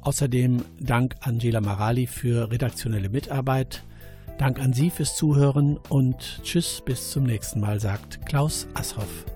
Außerdem 0.00 0.64
Dank 0.80 1.16
Angela 1.20 1.60
Marali 1.60 2.06
für 2.06 2.50
redaktionelle 2.50 3.10
Mitarbeit. 3.10 3.84
Dank 4.38 4.58
an 4.58 4.72
Sie 4.72 4.88
fürs 4.88 5.16
Zuhören 5.16 5.76
und 5.90 6.40
Tschüss, 6.42 6.80
bis 6.82 7.10
zum 7.10 7.24
nächsten 7.24 7.60
Mal, 7.60 7.80
sagt 7.80 8.24
Klaus 8.24 8.68
Asshoff. 8.72 9.26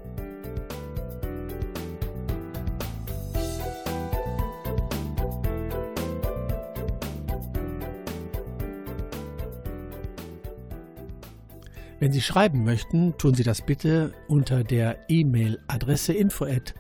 Wenn 12.03 12.11
Sie 12.11 12.21
schreiben 12.21 12.65
möchten, 12.65 13.17
tun 13.17 13.35
Sie 13.35 13.45
das 13.45 13.63
bitte 13.63 14.13
unter 14.27 14.65
der 14.65 15.09
E-Mail-Adresse 15.09 16.13
info 16.13 16.47
at 16.47 16.75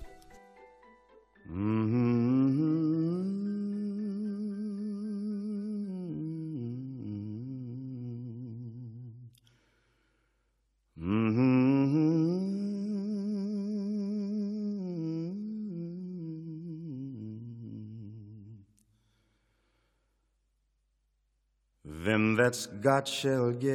Them 22.04 22.34
that's 22.34 22.66
got 22.66 23.06
shall 23.06 23.52
get, 23.52 23.70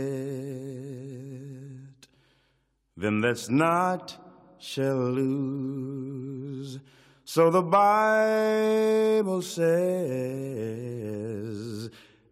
them 2.98 3.22
that's 3.22 3.50
not 3.50 4.18
shall 4.60 4.98
lose. 4.98 6.80
So 7.24 7.50
the 7.50 7.62
Bible 7.62 9.42
says, 9.42 9.70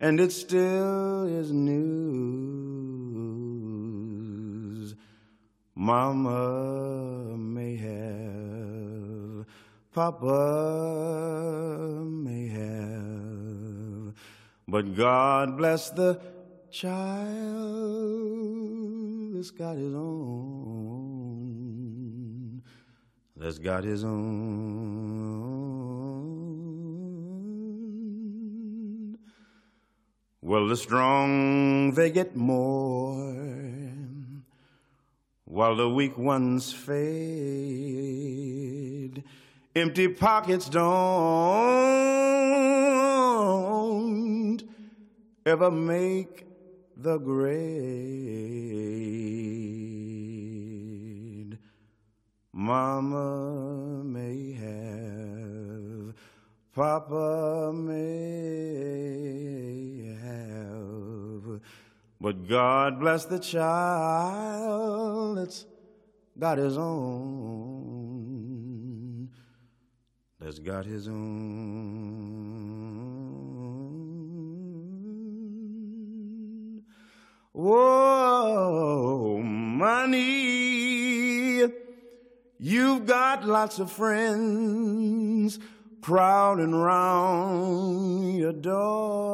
and 0.01 0.19
it 0.19 0.33
still 0.33 1.27
is 1.27 1.53
news. 1.53 1.75
Mama 5.75 7.37
may 7.37 7.77
have, 7.77 9.45
Papa 9.93 10.33
may 12.05 12.47
have, 12.47 12.94
but 14.75 14.91
God 14.93 15.55
bless 15.55 15.89
the 15.91 16.19
child 16.69 17.31
that's 19.33 19.51
got 19.51 19.77
his 19.77 19.95
own, 19.95 21.31
that's 23.37 23.57
got 23.57 23.85
his 23.85 24.03
own. 24.03 24.17
Well, 30.41 30.67
the 30.67 30.75
strong, 30.75 31.93
they 31.93 32.11
get 32.11 32.35
more, 32.35 33.33
while 35.45 35.77
the 35.77 35.89
weak 35.89 36.17
ones 36.17 36.73
fade. 36.73 37.13
Empty 39.73 40.09
pockets 40.09 40.67
don't 40.67 42.84
ever 45.45 45.69
make 45.69 46.47
the 46.97 47.19
grade. 47.19 47.45
Mama 52.51 54.03
may 54.03 54.53
have, 54.53 56.15
Papa 56.73 57.71
may 57.73 60.15
have, 60.23 61.61
but 62.19 62.47
God 62.47 62.99
bless 62.99 63.25
the 63.25 63.37
child 63.37 65.37
that's 65.37 65.67
got 66.39 66.57
his 66.57 66.75
own, 66.75 68.09
that's 70.39 70.57
got 70.57 70.85
his 70.85 71.07
own. 71.07 72.54
Whoa, 77.55 79.41
money. 79.41 80.11
You've 82.59 83.05
got 83.05 83.45
lots 83.45 83.79
of 83.79 83.89
friends 83.89 85.57
crowding 86.01 86.75
round 86.75 88.35
your 88.35 88.51
door. 88.51 89.31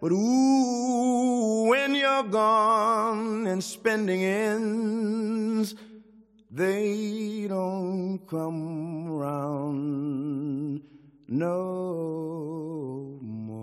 But 0.00 0.10
ooh, 0.10 1.68
when 1.68 1.94
you're 1.94 2.24
gone 2.24 3.46
and 3.46 3.62
spending 3.62 4.24
ends, 4.24 5.76
they 6.50 7.46
don't 7.48 8.18
come 8.26 9.08
round 9.08 10.82
no 11.28 13.20
more. 13.22 13.53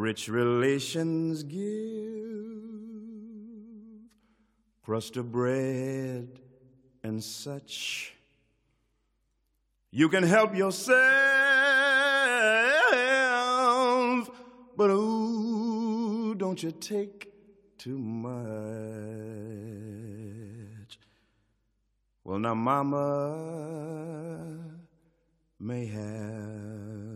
Rich 0.00 0.28
relations 0.28 1.42
give 1.42 1.60
crust 4.82 5.18
of 5.18 5.30
bread 5.30 6.40
and 7.04 7.22
such. 7.22 8.14
You 9.90 10.08
can 10.08 10.22
help 10.22 10.56
yourself, 10.56 10.96
but 14.74 14.88
ooh, 14.88 16.34
don't 16.34 16.62
you 16.62 16.70
take 16.70 17.30
too 17.76 17.98
much. 17.98 18.30
Well, 22.24 22.38
now, 22.38 22.54
Mama 22.54 23.36
may 25.58 25.84
have, 25.84 27.09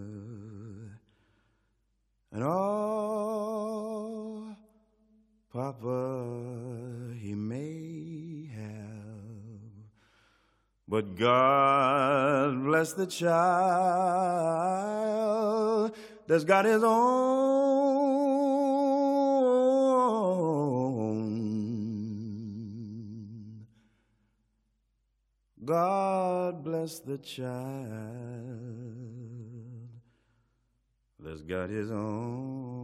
and 2.35 2.43
oh, 2.43 4.05
Papa, 5.53 7.15
he 7.21 7.33
may 7.33 8.51
have, 8.53 8.75
but 10.89 11.15
God 11.15 12.65
bless 12.65 12.93
the 12.95 13.07
child 13.07 13.55
that's 16.27 16.43
got 16.43 16.65
his 16.65 16.83
own. 16.83 17.15
God 25.65 26.65
bless 26.65 26.99
the 26.99 27.19
child 27.19 28.94
that's 31.25 31.43
got 31.43 31.71
his 31.71 31.91
own. 31.91 32.84